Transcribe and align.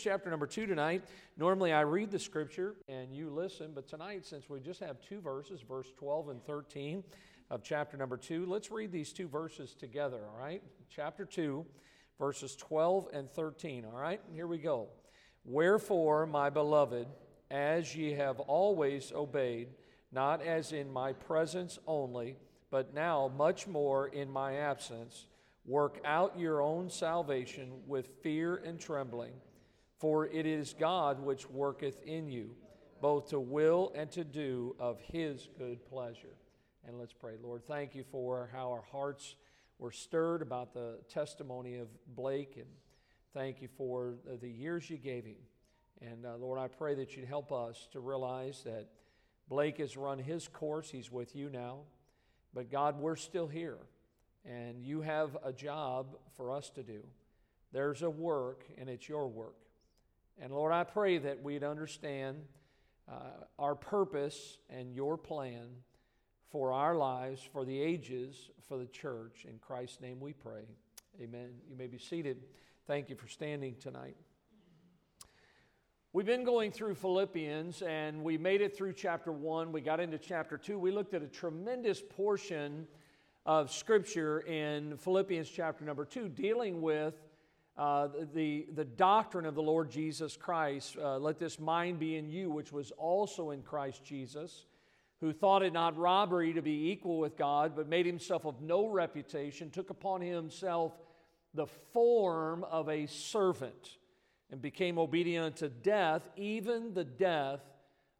chapter 0.00 0.30
number 0.30 0.46
two 0.46 0.64
tonight. 0.64 1.02
Normally 1.36 1.72
I 1.72 1.80
read 1.80 2.12
the 2.12 2.20
scripture 2.20 2.76
and 2.88 3.12
you 3.12 3.30
listen, 3.30 3.72
but 3.74 3.88
tonight, 3.88 4.24
since 4.24 4.48
we 4.48 4.60
just 4.60 4.78
have 4.78 5.00
two 5.00 5.20
verses, 5.20 5.60
verse 5.60 5.90
12 5.98 6.28
and 6.28 6.44
13 6.44 7.02
of 7.50 7.64
chapter 7.64 7.96
number 7.96 8.16
two, 8.16 8.46
let's 8.46 8.70
read 8.70 8.92
these 8.92 9.12
two 9.12 9.26
verses 9.26 9.74
together, 9.74 10.20
all 10.32 10.40
right? 10.40 10.62
Chapter 10.88 11.24
2, 11.24 11.66
verses 12.16 12.54
12 12.54 13.08
and 13.12 13.28
13, 13.28 13.84
all 13.86 13.98
right? 13.98 14.20
Here 14.32 14.46
we 14.46 14.58
go. 14.58 14.86
Wherefore, 15.44 16.26
my 16.26 16.48
beloved, 16.48 17.08
as 17.50 17.96
ye 17.96 18.12
have 18.12 18.38
always 18.38 19.10
obeyed, 19.12 19.66
not 20.12 20.40
as 20.42 20.70
in 20.70 20.92
my 20.92 21.12
presence 21.12 21.80
only, 21.88 22.36
but 22.70 22.94
now 22.94 23.32
much 23.36 23.66
more 23.66 24.06
in 24.06 24.30
my 24.30 24.58
absence, 24.58 25.26
work 25.66 25.98
out 26.04 26.38
your 26.38 26.62
own 26.62 26.88
salvation 26.88 27.72
with 27.88 28.22
fear 28.22 28.62
and 28.64 28.78
trembling. 28.78 29.32
For 29.98 30.26
it 30.26 30.46
is 30.46 30.74
God 30.78 31.20
which 31.20 31.50
worketh 31.50 32.02
in 32.04 32.28
you, 32.28 32.54
both 33.00 33.30
to 33.30 33.40
will 33.40 33.92
and 33.94 34.10
to 34.12 34.24
do 34.24 34.76
of 34.78 35.00
his 35.00 35.48
good 35.58 35.84
pleasure. 35.88 36.36
And 36.86 36.98
let's 36.98 37.12
pray. 37.12 37.34
Lord, 37.42 37.64
thank 37.64 37.94
you 37.94 38.04
for 38.10 38.48
how 38.52 38.70
our 38.70 38.84
hearts 38.92 39.34
were 39.78 39.92
stirred 39.92 40.40
about 40.42 40.72
the 40.72 40.98
testimony 41.08 41.76
of 41.76 41.88
Blake, 42.14 42.56
and 42.56 42.66
thank 43.34 43.60
you 43.60 43.68
for 43.76 44.14
the 44.40 44.48
years 44.48 44.88
you 44.88 44.96
gave 44.96 45.24
him. 45.24 45.36
And 46.00 46.24
uh, 46.24 46.36
Lord, 46.36 46.58
I 46.58 46.68
pray 46.68 46.94
that 46.94 47.16
you'd 47.16 47.26
help 47.26 47.50
us 47.52 47.88
to 47.92 48.00
realize 48.00 48.62
that 48.64 48.88
Blake 49.48 49.78
has 49.78 49.96
run 49.96 50.18
his 50.18 50.46
course. 50.46 50.90
He's 50.90 51.10
with 51.10 51.34
you 51.34 51.50
now. 51.50 51.80
But 52.54 52.70
God, 52.70 52.98
we're 53.00 53.16
still 53.16 53.46
here, 53.46 53.78
and 54.44 54.82
you 54.82 55.00
have 55.02 55.36
a 55.44 55.52
job 55.52 56.16
for 56.36 56.52
us 56.52 56.70
to 56.70 56.82
do. 56.82 57.02
There's 57.72 58.02
a 58.02 58.10
work, 58.10 58.64
and 58.78 58.88
it's 58.88 59.08
your 59.08 59.28
work. 59.28 59.56
And 60.40 60.52
Lord, 60.52 60.72
I 60.72 60.84
pray 60.84 61.18
that 61.18 61.42
we'd 61.42 61.64
understand 61.64 62.42
uh, 63.10 63.14
our 63.58 63.74
purpose 63.74 64.58
and 64.70 64.94
your 64.94 65.16
plan 65.16 65.68
for 66.50 66.72
our 66.72 66.94
lives, 66.94 67.42
for 67.52 67.64
the 67.64 67.80
ages, 67.80 68.50
for 68.68 68.78
the 68.78 68.86
church. 68.86 69.46
In 69.48 69.58
Christ's 69.58 70.00
name 70.00 70.20
we 70.20 70.32
pray. 70.32 70.62
Amen. 71.20 71.50
You 71.68 71.76
may 71.76 71.88
be 71.88 71.98
seated. 71.98 72.44
Thank 72.86 73.10
you 73.10 73.16
for 73.16 73.26
standing 73.26 73.74
tonight. 73.80 74.16
We've 76.12 76.24
been 76.24 76.44
going 76.44 76.70
through 76.70 76.94
Philippians 76.94 77.82
and 77.82 78.22
we 78.22 78.38
made 78.38 78.60
it 78.60 78.76
through 78.76 78.94
chapter 78.94 79.32
1. 79.32 79.72
We 79.72 79.80
got 79.80 80.00
into 80.00 80.18
chapter 80.18 80.56
2. 80.56 80.78
We 80.78 80.90
looked 80.90 81.14
at 81.14 81.22
a 81.22 81.26
tremendous 81.26 82.00
portion 82.00 82.86
of 83.44 83.70
scripture 83.70 84.40
in 84.40 84.96
Philippians 84.96 85.48
chapter 85.50 85.84
number 85.84 86.04
2 86.04 86.28
dealing 86.28 86.80
with 86.80 87.14
uh, 87.78 88.08
the, 88.34 88.66
the 88.74 88.84
doctrine 88.84 89.46
of 89.46 89.54
the 89.54 89.62
Lord 89.62 89.88
Jesus 89.88 90.36
Christ. 90.36 90.96
Uh, 91.00 91.16
Let 91.18 91.38
this 91.38 91.60
mind 91.60 92.00
be 92.00 92.16
in 92.16 92.28
you, 92.28 92.50
which 92.50 92.72
was 92.72 92.90
also 92.98 93.52
in 93.52 93.62
Christ 93.62 94.04
Jesus, 94.04 94.66
who 95.20 95.32
thought 95.32 95.62
it 95.62 95.72
not 95.72 95.96
robbery 95.96 96.52
to 96.52 96.62
be 96.62 96.90
equal 96.90 97.18
with 97.18 97.36
God, 97.36 97.74
but 97.76 97.88
made 97.88 98.04
himself 98.04 98.44
of 98.44 98.60
no 98.60 98.88
reputation, 98.88 99.70
took 99.70 99.90
upon 99.90 100.20
himself 100.20 100.92
the 101.54 101.66
form 101.92 102.64
of 102.64 102.88
a 102.88 103.06
servant, 103.06 103.98
and 104.50 104.60
became 104.60 104.98
obedient 104.98 105.46
unto 105.46 105.68
death, 105.68 106.28
even 106.36 106.94
the 106.94 107.04
death 107.04 107.60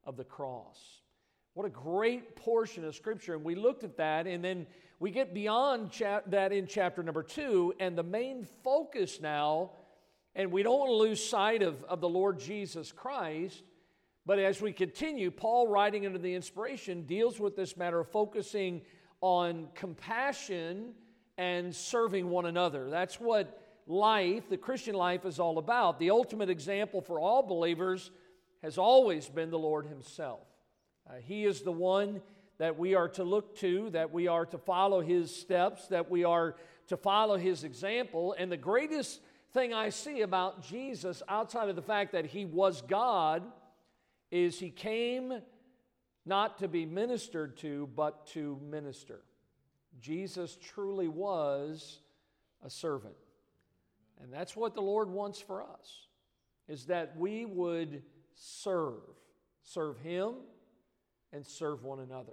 of 0.05 0.17
the 0.17 0.25
cross. 0.25 0.78
What 1.55 1.67
a 1.67 1.70
great 1.70 2.37
portion 2.37 2.84
of 2.84 2.95
Scripture. 2.95 3.34
And 3.34 3.45
we 3.45 3.56
looked 3.56 3.83
at 3.83 3.97
that, 3.97 4.28
and 4.28 4.45
then 4.45 4.67
we 5.01 5.11
get 5.11 5.33
beyond 5.33 5.91
chap- 5.91 6.25
that 6.31 6.53
in 6.53 6.67
chapter 6.67 7.03
number 7.03 7.23
two, 7.23 7.73
and 7.79 7.97
the 7.97 8.03
main 8.03 8.47
focus 8.65 9.21
now, 9.21 9.71
and 10.35 10.51
we 10.51 10.63
don't 10.63 10.79
want 10.79 10.91
to 10.91 10.97
lose 10.97 11.25
sight 11.25 11.63
of, 11.63 11.83
of 11.85 12.01
the 12.01 12.09
Lord 12.09 12.39
Jesus 12.41 12.91
Christ, 12.91 13.63
but 14.27 14.39
as 14.39 14.61
we 14.61 14.73
continue, 14.73 15.31
Paul, 15.31 15.69
writing 15.69 16.05
under 16.05 16.19
the 16.19 16.35
inspiration, 16.35 17.03
deals 17.03 17.41
with 17.41 17.57
this 17.57 17.77
matter 17.77 18.01
of 18.01 18.09
focusing 18.11 18.83
on 19.21 19.69
compassion 19.75 20.95
and 21.39 21.75
serving 21.75 22.28
one 22.28 22.47
another. 22.47 22.91
That's 22.91 23.19
what 23.21 23.62
life, 23.87 24.49
the 24.51 24.56
Christian 24.56 24.95
life, 24.95 25.25
is 25.25 25.39
all 25.39 25.59
about. 25.59 25.99
The 25.99 26.11
ultimate 26.11 26.51
example 26.51 27.01
for 27.01 27.19
all 27.19 27.43
believers 27.43 28.11
has 28.62 28.77
always 28.77 29.28
been 29.28 29.51
the 29.51 29.59
Lord 29.59 29.87
Himself. 29.87 30.41
Uh, 31.09 31.15
he 31.25 31.45
is 31.45 31.62
the 31.62 31.72
one 31.72 32.21
that 32.59 32.79
we 32.79 32.95
are 32.95 33.09
to 33.11 33.25
look 33.25 33.57
to, 33.59 33.91
that 33.91 34.13
we 34.13 34.29
are 34.29 34.45
to 34.47 34.59
follow 34.59 35.01
his 35.01 35.35
steps, 35.35 35.89
that 35.89 36.11
we 36.11 36.25
are 36.25 36.57
to 36.89 36.97
follow 36.97 37.37
his 37.37 37.65
example. 37.65 38.35
And 38.37 38.51
the 38.51 38.57
greatest 38.57 39.21
thing 39.53 39.73
I 39.73 39.89
see 39.91 40.23
about 40.23 40.63
Jesus, 40.63 41.23
outside 41.29 41.69
of 41.69 41.77
the 41.77 41.83
fact 41.83 42.13
that 42.13 42.27
he 42.27 42.45
was 42.45 42.83
God, 42.83 43.43
is 44.31 44.59
he 44.59 44.71
came 44.71 45.41
not 46.27 46.59
to 46.59 46.69
be 46.69 46.85
ministered 46.85 47.57
to, 47.59 47.89
but 47.95 48.27
to 48.29 48.61
minister. 48.69 49.21
Jesus 50.01 50.59
truly 50.61 51.09
was 51.09 52.01
a 52.65 52.69
servant. 52.69 53.15
And 54.21 54.33
that's 54.33 54.57
what 54.57 54.75
the 54.75 54.83
Lord 54.83 55.09
wants 55.09 55.41
for 55.41 55.63
us, 55.63 56.07
is 56.69 56.87
that 56.87 57.17
we 57.17 57.45
would 57.45 58.03
serve. 58.35 59.01
Serve 59.63 59.99
him 60.01 60.35
and 61.33 61.47
serve 61.47 61.85
one 61.85 62.01
another. 62.01 62.33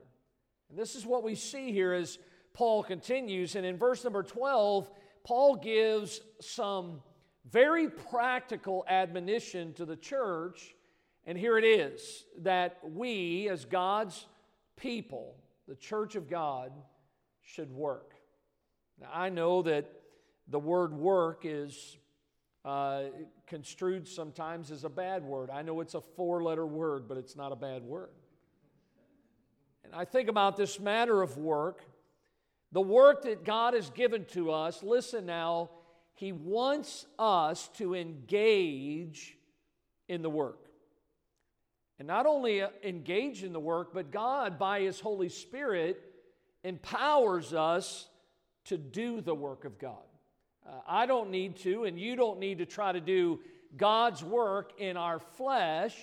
And 0.69 0.77
this 0.77 0.95
is 0.95 1.05
what 1.05 1.23
we 1.23 1.35
see 1.35 1.71
here 1.71 1.93
as 1.93 2.17
Paul 2.53 2.83
continues. 2.83 3.55
And 3.55 3.65
in 3.65 3.77
verse 3.77 4.03
number 4.03 4.23
12, 4.23 4.89
Paul 5.23 5.55
gives 5.57 6.21
some 6.41 7.01
very 7.49 7.89
practical 7.89 8.85
admonition 8.87 9.73
to 9.73 9.85
the 9.85 9.95
church. 9.95 10.75
And 11.25 11.37
here 11.37 11.57
it 11.57 11.65
is 11.65 12.25
that 12.39 12.79
we, 12.83 13.49
as 13.49 13.65
God's 13.65 14.25
people, 14.77 15.35
the 15.67 15.75
church 15.75 16.15
of 16.15 16.29
God, 16.29 16.71
should 17.41 17.71
work. 17.71 18.13
Now, 18.99 19.09
I 19.13 19.29
know 19.29 19.61
that 19.63 19.91
the 20.47 20.59
word 20.59 20.93
work 20.93 21.41
is 21.43 21.97
uh, 22.63 23.03
construed 23.47 24.07
sometimes 24.07 24.71
as 24.71 24.83
a 24.83 24.89
bad 24.89 25.23
word. 25.23 25.49
I 25.49 25.61
know 25.61 25.81
it's 25.81 25.93
a 25.93 26.01
four 26.01 26.43
letter 26.43 26.65
word, 26.65 27.07
but 27.07 27.17
it's 27.17 27.35
not 27.35 27.51
a 27.51 27.55
bad 27.55 27.83
word. 27.83 28.09
And 29.85 29.93
I 29.93 30.05
think 30.05 30.29
about 30.29 30.57
this 30.57 30.79
matter 30.79 31.21
of 31.21 31.37
work, 31.37 31.83
the 32.71 32.81
work 32.81 33.23
that 33.23 33.45
God 33.45 33.73
has 33.75 33.89
given 33.91 34.25
to 34.25 34.51
us. 34.51 34.81
Listen 34.81 35.25
now, 35.25 35.69
He 36.15 36.31
wants 36.31 37.05
us 37.19 37.69
to 37.77 37.93
engage 37.93 39.37
in 40.07 40.21
the 40.21 40.29
work. 40.29 40.67
And 41.99 42.07
not 42.07 42.25
only 42.25 42.61
uh, 42.61 42.69
engage 42.83 43.43
in 43.43 43.53
the 43.53 43.59
work, 43.59 43.93
but 43.93 44.11
God, 44.11 44.57
by 44.57 44.81
His 44.81 44.99
Holy 44.99 45.29
Spirit, 45.29 46.01
empowers 46.63 47.53
us 47.53 48.07
to 48.65 48.77
do 48.77 49.21
the 49.21 49.35
work 49.35 49.65
of 49.65 49.77
God. 49.77 50.03
Uh, 50.67 50.79
I 50.87 51.05
don't 51.05 51.29
need 51.29 51.57
to, 51.57 51.83
and 51.83 51.99
you 51.99 52.15
don't 52.15 52.39
need 52.39 52.57
to 52.57 52.65
try 52.65 52.91
to 52.91 52.99
do 52.99 53.39
God's 53.77 54.23
work 54.23 54.73
in 54.79 54.97
our 54.97 55.19
flesh. 55.19 55.95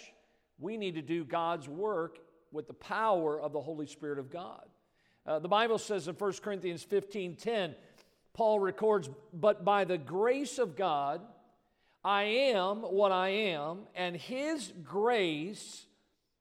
We 0.59 0.76
need 0.76 0.94
to 0.94 1.03
do 1.03 1.25
God's 1.25 1.69
work 1.69 2.21
with 2.52 2.66
the 2.66 2.74
power 2.74 3.40
of 3.40 3.52
the 3.52 3.60
Holy 3.60 3.86
Spirit 3.86 4.18
of 4.18 4.30
God. 4.30 4.64
Uh, 5.26 5.38
the 5.38 5.48
Bible 5.48 5.78
says 5.78 6.08
in 6.08 6.14
1 6.14 6.32
Corinthians 6.42 6.82
15 6.82 7.36
10, 7.36 7.74
Paul 8.34 8.60
records, 8.60 9.08
But 9.32 9.64
by 9.64 9.84
the 9.84 9.98
grace 9.98 10.58
of 10.58 10.76
God, 10.76 11.20
I 12.04 12.24
am 12.24 12.78
what 12.78 13.12
I 13.12 13.28
am, 13.28 13.80
and 13.94 14.16
his 14.16 14.72
grace, 14.82 15.86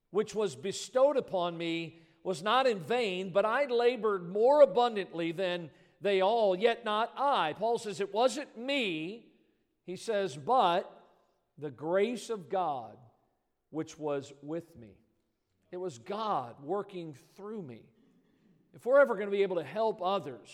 which 0.09 0.33
was 0.33 0.55
bestowed 0.55 1.17
upon 1.17 1.57
me, 1.57 1.99
was 2.23 2.41
not 2.41 2.67
in 2.67 2.79
vain, 2.79 3.31
but 3.31 3.45
I 3.45 3.65
labored 3.65 4.27
more 4.27 4.61
abundantly 4.61 5.31
than 5.31 5.69
they 6.01 6.21
all, 6.21 6.55
yet 6.55 6.83
not 6.83 7.11
I. 7.15 7.53
Paul 7.57 7.77
says, 7.77 7.99
It 7.99 8.13
wasn't 8.13 8.57
me. 8.57 9.27
He 9.85 9.95
says, 9.95 10.35
But 10.35 10.91
the 11.57 11.69
grace 11.69 12.29
of 12.29 12.49
God, 12.49 12.97
which 13.69 13.99
was 13.99 14.33
with 14.41 14.75
me. 14.75 15.00
It 15.71 15.77
was 15.77 15.99
God 15.99 16.55
working 16.63 17.15
through 17.35 17.61
me. 17.61 17.83
If 18.73 18.85
we're 18.85 18.99
ever 18.99 19.15
going 19.15 19.27
to 19.27 19.31
be 19.31 19.43
able 19.43 19.57
to 19.57 19.63
help 19.63 20.01
others, 20.01 20.49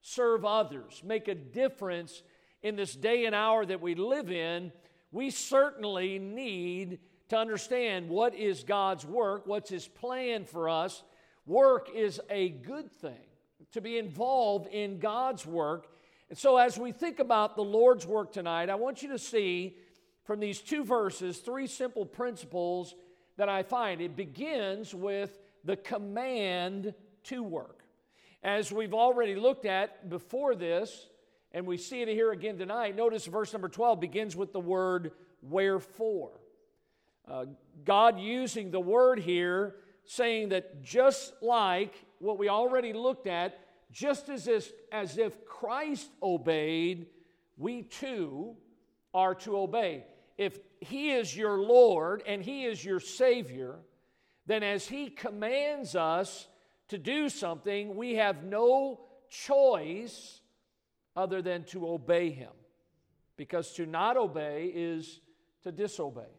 serve 0.00 0.44
others, 0.44 1.02
make 1.04 1.28
a 1.28 1.34
difference 1.34 2.22
in 2.62 2.76
this 2.76 2.94
day 2.94 3.26
and 3.26 3.34
hour 3.34 3.66
that 3.66 3.80
we 3.80 3.94
live 3.94 4.30
in, 4.30 4.72
we 5.12 5.30
certainly 5.30 6.18
need 6.18 7.00
to 7.30 7.36
understand 7.36 8.08
what 8.08 8.34
is 8.34 8.64
God's 8.64 9.04
work, 9.04 9.46
what's 9.46 9.70
His 9.70 9.88
plan 9.88 10.44
for 10.44 10.68
us. 10.68 11.02
Work 11.46 11.88
is 11.94 12.20
a 12.30 12.50
good 12.50 12.92
thing, 12.92 13.26
to 13.72 13.80
be 13.80 13.98
involved 13.98 14.68
in 14.68 14.98
God's 14.98 15.46
work. 15.46 15.88
And 16.28 16.38
so, 16.38 16.56
as 16.56 16.78
we 16.78 16.92
think 16.92 17.18
about 17.18 17.56
the 17.56 17.64
Lord's 17.64 18.06
work 18.06 18.32
tonight, 18.32 18.68
I 18.68 18.76
want 18.76 19.02
you 19.02 19.08
to 19.10 19.18
see 19.18 19.76
from 20.24 20.38
these 20.38 20.60
two 20.60 20.84
verses 20.84 21.38
three 21.38 21.66
simple 21.66 22.04
principles 22.04 22.94
that 23.40 23.48
I 23.48 23.62
find. 23.62 24.02
It 24.02 24.16
begins 24.16 24.94
with 24.94 25.38
the 25.64 25.74
command 25.74 26.92
to 27.24 27.42
work. 27.42 27.82
As 28.42 28.70
we've 28.70 28.92
already 28.92 29.34
looked 29.34 29.64
at 29.64 30.10
before 30.10 30.54
this, 30.54 31.08
and 31.52 31.66
we 31.66 31.78
see 31.78 32.02
it 32.02 32.08
here 32.08 32.32
again 32.32 32.58
tonight, 32.58 32.94
notice 32.94 33.24
verse 33.24 33.50
number 33.54 33.70
12 33.70 33.98
begins 33.98 34.36
with 34.36 34.52
the 34.52 34.60
word 34.60 35.12
wherefore. 35.40 36.32
Uh, 37.26 37.46
God 37.82 38.20
using 38.20 38.70
the 38.70 38.80
word 38.80 39.18
here, 39.18 39.76
saying 40.04 40.50
that 40.50 40.82
just 40.82 41.32
like 41.40 41.94
what 42.18 42.36
we 42.36 42.50
already 42.50 42.92
looked 42.92 43.26
at, 43.26 43.58
just 43.90 44.28
as 44.28 44.48
if, 44.48 44.70
as 44.92 45.16
if 45.16 45.46
Christ 45.46 46.10
obeyed, 46.22 47.06
we 47.56 47.84
too 47.84 48.54
are 49.14 49.34
to 49.36 49.56
obey. 49.56 50.04
If 50.40 50.58
He 50.80 51.10
is 51.10 51.36
your 51.36 51.58
Lord 51.58 52.22
and 52.26 52.42
He 52.42 52.64
is 52.64 52.82
your 52.82 52.98
Savior, 52.98 53.76
then 54.46 54.62
as 54.62 54.88
He 54.88 55.10
commands 55.10 55.94
us 55.94 56.48
to 56.88 56.96
do 56.96 57.28
something, 57.28 57.94
we 57.94 58.14
have 58.14 58.42
no 58.42 59.00
choice 59.28 60.40
other 61.14 61.42
than 61.42 61.64
to 61.64 61.86
obey 61.86 62.30
Him. 62.30 62.52
Because 63.36 63.74
to 63.74 63.84
not 63.84 64.16
obey 64.16 64.72
is 64.74 65.20
to 65.62 65.72
disobey. 65.72 66.32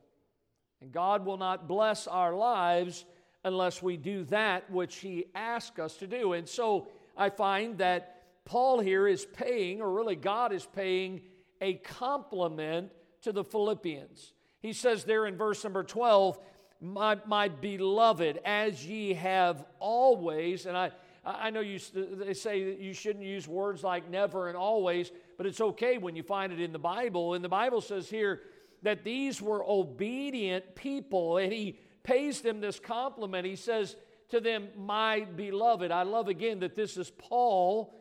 And 0.81 0.91
God 0.91 1.23
will 1.23 1.37
not 1.37 1.67
bless 1.67 2.07
our 2.07 2.33
lives 2.33 3.05
unless 3.43 3.83
we 3.83 3.97
do 3.97 4.23
that 4.25 4.67
which 4.71 4.95
He 4.95 5.25
asks 5.35 5.77
us 5.77 5.97
to 5.97 6.07
do. 6.07 6.33
And 6.33 6.49
so 6.49 6.87
I 7.15 7.29
find 7.29 7.77
that 7.77 8.23
Paul 8.45 8.79
here 8.79 9.07
is 9.07 9.27
paying, 9.27 9.79
or 9.79 9.91
really 9.91 10.15
God 10.15 10.53
is 10.53 10.65
paying, 10.65 11.21
a 11.61 11.75
compliment 11.75 12.89
to 13.21 13.31
the 13.31 13.43
Philippians. 13.43 14.33
He 14.59 14.73
says 14.73 15.03
there 15.03 15.25
in 15.25 15.37
verse 15.37 15.63
number 15.63 15.83
12, 15.83 16.39
my, 16.81 17.17
my 17.25 17.47
beloved, 17.47 18.39
as 18.43 18.85
ye 18.85 19.13
have 19.13 19.63
always, 19.79 20.65
and 20.65 20.75
I, 20.75 20.91
I 21.23 21.51
know 21.51 21.59
you, 21.59 21.79
they 21.93 22.33
say 22.33 22.63
that 22.63 22.79
you 22.79 22.93
shouldn't 22.93 23.25
use 23.25 23.47
words 23.47 23.83
like 23.83 24.09
never 24.09 24.47
and 24.47 24.57
always, 24.57 25.11
but 25.37 25.45
it's 25.45 25.61
okay 25.61 25.97
when 25.97 26.15
you 26.15 26.23
find 26.23 26.51
it 26.51 26.59
in 26.59 26.71
the 26.71 26.79
Bible. 26.79 27.35
And 27.35 27.43
the 27.43 27.49
Bible 27.49 27.81
says 27.81 28.09
here 28.09 28.41
that 28.81 29.03
these 29.03 29.41
were 29.41 29.63
obedient 29.63 30.75
people, 30.75 31.37
and 31.37 31.53
he 31.53 31.77
pays 32.03 32.41
them 32.41 32.61
this 32.61 32.79
compliment. 32.79 33.45
He 33.45 33.55
says 33.55 33.95
to 34.29 34.39
them, 34.39 34.69
My 34.75 35.21
beloved. 35.35 35.91
I 35.91 36.03
love 36.03 36.27
again 36.27 36.59
that 36.61 36.75
this 36.75 36.97
is 36.97 37.11
Paul 37.11 37.93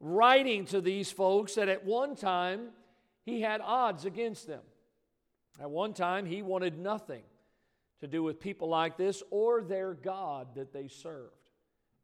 writing 0.00 0.64
to 0.66 0.80
these 0.80 1.10
folks 1.10 1.56
that 1.56 1.68
at 1.68 1.84
one 1.84 2.14
time 2.14 2.68
he 3.28 3.40
had 3.40 3.60
odds 3.60 4.04
against 4.04 4.46
them. 4.46 4.62
At 5.60 5.70
one 5.70 5.92
time, 5.92 6.24
he 6.24 6.42
wanted 6.42 6.78
nothing 6.78 7.22
to 8.00 8.06
do 8.06 8.22
with 8.22 8.40
people 8.40 8.68
like 8.68 8.96
this 8.96 9.22
or 9.30 9.62
their 9.62 9.94
God 9.94 10.54
that 10.54 10.72
they 10.72 10.88
served. 10.88 11.32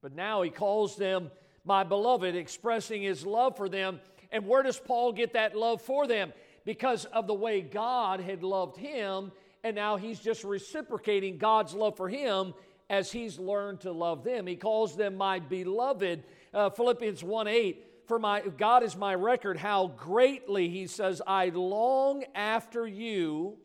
But 0.03 0.15
now 0.15 0.43
he 0.43 0.51
calls 0.51 0.97
them 0.97 1.31
my 1.65 1.83
beloved, 1.85 2.35
expressing 2.35 3.03
his 3.03 3.25
love 3.25 3.57
for 3.57 3.69
them. 3.69 4.01
And 4.31 4.47
where 4.47 4.63
does 4.63 4.79
Paul 4.79 5.13
get 5.13 5.33
that 5.33 5.57
love 5.57 5.81
for 5.81 6.07
them? 6.07 6.33
Because 6.65 7.05
of 7.07 7.27
the 7.27 7.35
way 7.35 7.61
God 7.61 8.21
had 8.21 8.43
loved 8.43 8.77
him, 8.77 9.33
and 9.63 9.75
now 9.77 9.97
he's 9.97 10.21
just 10.21 10.45
reciprocating 10.45 11.39
God's 11.39 11.75
love 11.75 11.97
for 11.97 12.09
him 12.09 12.53
as 12.91 13.11
he's 13.11 13.39
learned 13.39 13.81
to 13.81 13.93
love 13.93 14.25
them. 14.25 14.47
He 14.47 14.57
calls 14.57 14.97
them 14.97 15.17
my 15.17 15.39
beloved. 15.39 16.25
Uh, 16.53 16.71
Philippians 16.71 17.23
1 17.25 17.49
8 17.49 17.94
for 18.07 18.19
my 18.19 18.41
God 18.41 18.83
is 18.83 18.97
my 18.97 19.15
record, 19.15 19.57
how 19.57 19.89
greatly, 19.89 20.69
he 20.69 20.87
says, 20.87 21.23
I 21.27 21.49
long 21.49 22.25
after 22.35 22.87
you. 22.87 23.57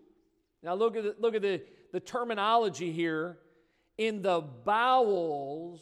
Now 0.63 0.75
look 0.75 0.95
at 0.95 1.03
the, 1.03 1.15
look 1.19 1.36
at 1.36 1.41
the, 1.41 1.62
the 1.91 2.00
terminology 2.00 2.91
here 2.91 3.38
in 3.97 4.21
the 4.21 4.41
bowels 4.41 5.81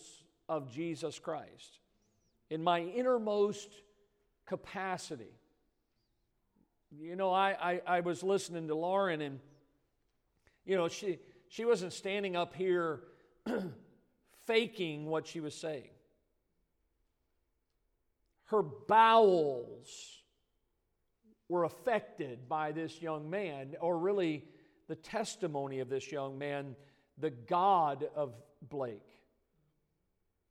of 0.49 0.71
Jesus 0.71 1.19
Christ, 1.19 1.79
in 2.49 2.63
my 2.63 2.81
innermost 2.81 3.69
capacity. 4.45 5.35
You 6.99 7.15
know, 7.15 7.31
I, 7.31 7.55
I, 7.61 7.81
I 7.97 7.99
was 7.99 8.23
listening 8.23 8.69
to 8.69 8.75
Lauren, 8.75 9.21
and, 9.21 9.39
you 10.65 10.77
know, 10.77 10.87
she, 10.87 11.19
she 11.49 11.65
wasn't 11.65 11.93
standing 11.93 12.35
up 12.35 12.55
here 12.55 13.01
faking 14.45 15.05
what 15.05 15.27
she 15.27 15.41
was 15.41 15.53
saying 15.53 15.89
her 18.47 18.61
bowels 18.61 20.21
were 21.49 21.63
affected 21.63 22.49
by 22.49 22.71
this 22.71 23.01
young 23.01 23.29
man, 23.29 23.75
or 23.79 23.97
really 23.97 24.43
the 24.87 24.95
testimony 24.95 25.79
of 25.79 25.89
this 25.89 26.11
young 26.11 26.37
man, 26.37 26.75
the 27.17 27.29
God 27.29 28.05
of 28.15 28.33
Blake. 28.61 29.01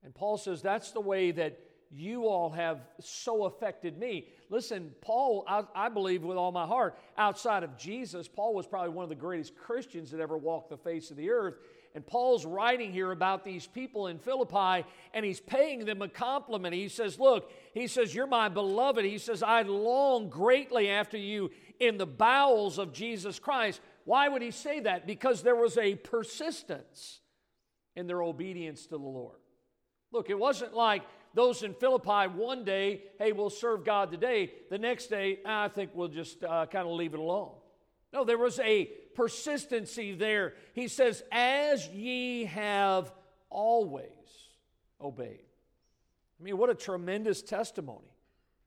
And 0.02 0.14
Paul 0.14 0.38
says, 0.38 0.62
That's 0.62 0.93
the 0.93 1.00
way 1.00 1.32
that 1.32 1.58
you 1.90 2.26
all 2.26 2.50
have 2.50 2.81
so 3.00 3.44
affected 3.44 3.99
me. 3.99 4.28
Listen, 4.50 4.92
Paul, 5.00 5.44
I, 5.46 5.64
I, 5.75 5.88
believe 5.88 6.22
with 6.22 6.37
all 6.37 6.52
my 6.52 6.66
heart, 6.66 6.99
outside 7.16 7.62
of 7.62 7.76
Jesus, 7.78 8.28
Paul 8.28 8.54
was 8.54 8.66
probably 8.66 8.90
one 8.90 9.04
of 9.04 9.08
the 9.08 9.14
greatest 9.14 9.56
Christians 9.56 10.10
that 10.10 10.20
ever 10.20 10.37
walked 10.37 10.70
the 10.70 10.76
face 10.76 11.10
of 11.10 11.16
the 11.16 11.31
earth. 11.31 11.58
And 11.96 12.06
Paul's 12.06 12.44
writing 12.44 12.93
here 12.93 13.10
about 13.10 13.43
these 13.43 13.66
people 13.66 14.08
in 14.08 14.19
Philippi, 14.19 14.87
and 15.14 15.25
he's 15.25 15.40
paying 15.40 15.87
them 15.87 16.02
a 16.02 16.08
compliment. 16.08 16.75
He 16.75 16.90
says, 16.90 17.19
Look, 17.19 17.50
he 17.72 17.87
says, 17.87 18.14
You're 18.14 18.26
my 18.26 18.50
beloved. 18.50 19.02
He 19.02 19.16
says, 19.16 19.43
I 19.43 19.62
long 19.62 20.28
greatly 20.28 20.90
after 20.90 21.16
you 21.16 21.50
in 21.81 21.96
the 21.96 22.04
bowels 22.04 22.76
of 22.78 22.93
Jesus 22.93 23.38
Christ. 23.38 23.81
Why 24.04 24.28
would 24.28 24.43
he 24.43 24.50
say 24.50 24.81
that? 24.81 25.06
Because 25.06 25.43
there 25.43 25.56
was 25.56 25.78
a 25.78 25.94
persistence 25.94 27.20
in 27.96 28.06
their 28.06 28.22
obedience 28.22 28.82
to 28.88 28.99
the 28.99 28.99
Lord. 28.99 29.38
Look, 30.12 30.28
it 30.28 30.38
wasn't 30.38 30.75
like 30.75 31.02
those 31.32 31.62
in 31.62 31.72
Philippi 31.72 32.28
one 32.28 32.62
day, 32.62 33.04
hey, 33.19 33.32
we'll 33.32 33.49
serve 33.49 33.87
God 33.87 34.10
today. 34.10 34.52
The 34.69 34.76
next 34.76 35.06
day, 35.06 35.38
I 35.46 35.69
think 35.69 35.92
we'll 35.94 36.08
just 36.08 36.44
uh, 36.44 36.66
kind 36.66 36.87
of 36.87 36.92
leave 36.92 37.14
it 37.14 37.20
alone. 37.20 37.54
No, 38.12 38.24
there 38.24 38.38
was 38.38 38.58
a 38.60 38.90
persistency 39.14 40.14
there. 40.14 40.54
He 40.74 40.88
says, 40.88 41.22
As 41.32 41.86
ye 41.88 42.44
have 42.44 43.12
always 43.50 44.10
obeyed. 45.00 45.44
I 46.38 46.42
mean, 46.42 46.58
what 46.58 46.70
a 46.70 46.74
tremendous 46.74 47.42
testimony. 47.42 48.12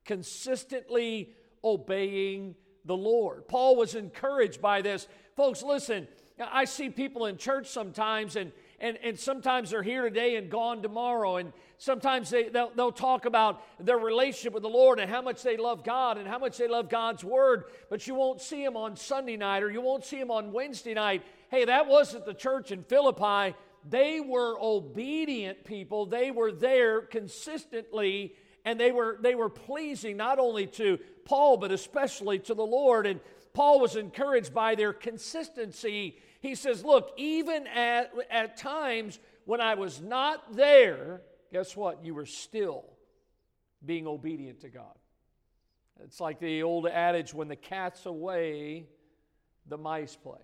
Consistently 0.04 1.34
obeying 1.62 2.54
the 2.84 2.96
Lord. 2.96 3.46
Paul 3.48 3.76
was 3.76 3.94
encouraged 3.94 4.60
by 4.60 4.82
this. 4.82 5.06
Folks, 5.36 5.62
listen, 5.62 6.08
I 6.40 6.64
see 6.64 6.88
people 6.88 7.26
in 7.26 7.36
church 7.36 7.68
sometimes, 7.68 8.36
and, 8.36 8.52
and, 8.78 8.98
and 9.02 9.18
sometimes 9.18 9.70
they're 9.70 9.82
here 9.82 10.02
today 10.02 10.36
and 10.36 10.50
gone 10.50 10.82
tomorrow. 10.82 11.36
And 11.36 11.52
sometimes 11.80 12.30
they, 12.30 12.48
they'll, 12.48 12.70
they'll 12.76 12.92
talk 12.92 13.24
about 13.24 13.62
their 13.84 13.98
relationship 13.98 14.52
with 14.52 14.62
the 14.62 14.68
Lord 14.68 15.00
and 15.00 15.10
how 15.10 15.20
much 15.20 15.42
they 15.42 15.56
love 15.56 15.82
God 15.82 16.16
and 16.16 16.28
how 16.28 16.38
much 16.38 16.56
they 16.56 16.68
love 16.68 16.88
God's 16.88 17.24
Word, 17.24 17.64
but 17.88 18.06
you 18.06 18.14
won't 18.14 18.40
see 18.40 18.64
them 18.64 18.76
on 18.76 18.94
Sunday 18.94 19.36
night 19.36 19.62
or 19.62 19.70
you 19.70 19.80
won't 19.80 20.04
see 20.04 20.18
them 20.18 20.30
on 20.30 20.52
Wednesday 20.52 20.94
night. 20.94 21.22
Hey, 21.50 21.64
that 21.64 21.88
wasn't 21.88 22.24
the 22.24 22.34
church 22.34 22.70
in 22.70 22.84
Philippi. 22.84 23.56
They 23.88 24.20
were 24.20 24.56
obedient 24.60 25.64
people, 25.64 26.06
they 26.06 26.30
were 26.30 26.52
there 26.52 27.00
consistently. 27.00 28.34
And 28.62 28.78
they 28.78 28.92
were, 28.92 29.16
they 29.18 29.34
were 29.34 29.48
pleasing 29.48 30.18
not 30.18 30.38
only 30.38 30.66
to 30.66 30.98
Paul, 31.24 31.56
but 31.56 31.72
especially 31.72 32.40
to 32.40 32.52
the 32.52 32.62
Lord. 32.62 33.06
And 33.06 33.18
Paul 33.54 33.80
was 33.80 33.96
encouraged 33.96 34.52
by 34.52 34.74
their 34.74 34.92
consistency 34.92 36.18
he 36.40 36.54
says, 36.54 36.84
Look, 36.84 37.12
even 37.16 37.66
at, 37.66 38.12
at 38.30 38.56
times 38.56 39.18
when 39.44 39.60
I 39.60 39.74
was 39.74 40.00
not 40.00 40.56
there, 40.56 41.20
guess 41.52 41.76
what? 41.76 42.04
You 42.04 42.14
were 42.14 42.26
still 42.26 42.84
being 43.84 44.06
obedient 44.06 44.60
to 44.60 44.68
God. 44.68 44.94
It's 46.02 46.20
like 46.20 46.40
the 46.40 46.62
old 46.62 46.86
adage 46.86 47.34
when 47.34 47.48
the 47.48 47.56
cat's 47.56 48.06
away, 48.06 48.86
the 49.66 49.76
mice 49.76 50.16
play. 50.16 50.40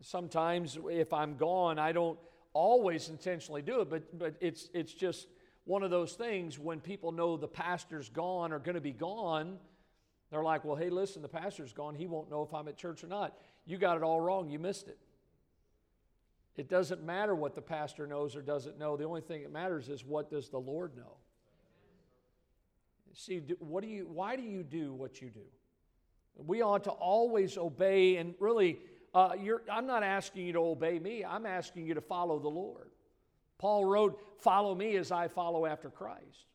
Sometimes 0.00 0.78
if 0.90 1.12
I'm 1.12 1.36
gone, 1.36 1.78
I 1.78 1.92
don't 1.92 2.18
always 2.52 3.08
intentionally 3.08 3.62
do 3.62 3.80
it, 3.80 3.90
but, 3.90 4.18
but 4.18 4.34
it's, 4.40 4.68
it's 4.72 4.92
just 4.92 5.28
one 5.64 5.82
of 5.82 5.90
those 5.90 6.14
things 6.14 6.58
when 6.58 6.80
people 6.80 7.12
know 7.12 7.36
the 7.36 7.48
pastor's 7.48 8.08
gone 8.08 8.52
or 8.52 8.58
going 8.58 8.74
to 8.74 8.80
be 8.80 8.92
gone, 8.92 9.58
they're 10.30 10.42
like, 10.42 10.64
well, 10.64 10.76
hey, 10.76 10.90
listen, 10.90 11.22
the 11.22 11.28
pastor's 11.28 11.72
gone. 11.72 11.94
He 11.94 12.06
won't 12.06 12.30
know 12.30 12.42
if 12.42 12.52
I'm 12.54 12.68
at 12.68 12.76
church 12.76 13.02
or 13.04 13.06
not. 13.06 13.36
You 13.66 13.78
got 13.78 13.96
it 13.96 14.02
all 14.02 14.20
wrong. 14.20 14.50
You 14.50 14.58
missed 14.58 14.88
it. 14.88 14.98
It 16.58 16.68
doesn't 16.68 17.04
matter 17.04 17.36
what 17.36 17.54
the 17.54 17.62
pastor 17.62 18.04
knows 18.08 18.34
or 18.34 18.42
doesn't 18.42 18.80
know. 18.80 18.96
The 18.96 19.04
only 19.04 19.20
thing 19.20 19.44
that 19.44 19.52
matters 19.52 19.88
is 19.88 20.04
what 20.04 20.28
does 20.28 20.48
the 20.48 20.58
Lord 20.58 20.96
know. 20.96 21.14
See, 23.14 23.38
what 23.60 23.82
do 23.82 23.88
you, 23.88 24.08
why 24.12 24.34
do 24.34 24.42
you 24.42 24.64
do 24.64 24.92
what 24.92 25.22
you 25.22 25.30
do? 25.30 25.46
We 26.36 26.62
ought 26.62 26.84
to 26.84 26.90
always 26.90 27.56
obey, 27.56 28.16
and 28.16 28.34
really, 28.40 28.80
uh, 29.14 29.34
I'm 29.70 29.86
not 29.86 30.02
asking 30.02 30.46
you 30.46 30.52
to 30.54 30.58
obey 30.58 30.98
me, 30.98 31.24
I'm 31.24 31.46
asking 31.46 31.86
you 31.86 31.94
to 31.94 32.00
follow 32.00 32.40
the 32.40 32.48
Lord. 32.48 32.90
Paul 33.58 33.84
wrote, 33.84 34.20
Follow 34.40 34.74
me 34.74 34.96
as 34.96 35.10
I 35.10 35.28
follow 35.28 35.64
after 35.64 35.90
Christ. 35.90 36.46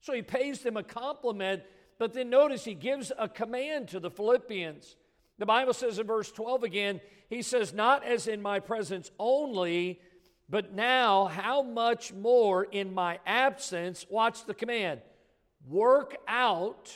So 0.00 0.12
he 0.12 0.22
pays 0.22 0.60
them 0.60 0.76
a 0.76 0.82
compliment, 0.82 1.62
but 1.98 2.12
then 2.12 2.30
notice 2.30 2.64
he 2.64 2.74
gives 2.74 3.12
a 3.18 3.28
command 3.28 3.88
to 3.88 4.00
the 4.00 4.10
Philippians. 4.10 4.96
The 5.40 5.46
Bible 5.46 5.72
says 5.72 5.98
in 5.98 6.06
verse 6.06 6.30
12 6.30 6.64
again, 6.64 7.00
he 7.30 7.40
says, 7.40 7.72
Not 7.72 8.04
as 8.04 8.28
in 8.28 8.42
my 8.42 8.60
presence 8.60 9.10
only, 9.18 9.98
but 10.50 10.74
now 10.74 11.28
how 11.28 11.62
much 11.62 12.12
more 12.12 12.64
in 12.64 12.92
my 12.92 13.20
absence, 13.24 14.04
watch 14.10 14.44
the 14.44 14.52
command, 14.52 15.00
work 15.66 16.14
out 16.28 16.92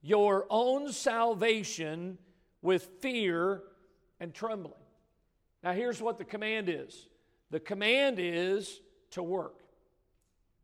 your 0.00 0.46
own 0.48 0.92
salvation 0.92 2.16
with 2.62 2.88
fear 3.00 3.60
and 4.18 4.32
trembling. 4.32 4.72
Now, 5.62 5.72
here's 5.72 6.00
what 6.00 6.16
the 6.16 6.24
command 6.24 6.70
is 6.70 7.06
the 7.50 7.60
command 7.60 8.16
is 8.18 8.80
to 9.10 9.22
work. 9.22 9.60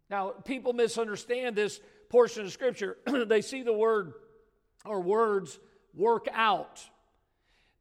Now, 0.08 0.30
people 0.30 0.72
misunderstand 0.72 1.54
this 1.54 1.82
portion 2.08 2.46
of 2.46 2.52
Scripture. 2.52 2.96
they 3.26 3.42
see 3.42 3.60
the 3.60 3.74
word 3.74 4.14
or 4.86 5.02
words 5.02 5.60
work 5.98 6.28
out. 6.32 6.82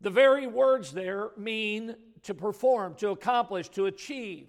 The 0.02 0.10
very 0.10 0.48
words 0.48 0.92
there 0.92 1.30
mean 1.38 1.96
to 2.24 2.34
perform, 2.34 2.96
to 2.96 3.10
accomplish, 3.10 3.70
to 3.70 3.86
achieve, 3.86 4.48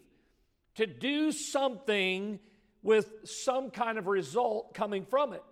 to 0.74 0.86
do 0.86 1.30
something 1.30 2.40
with 2.82 3.12
some 3.24 3.70
kind 3.70 3.98
of 3.98 4.06
result 4.06 4.74
coming 4.74 5.04
from 5.04 5.32
it. 5.32 5.42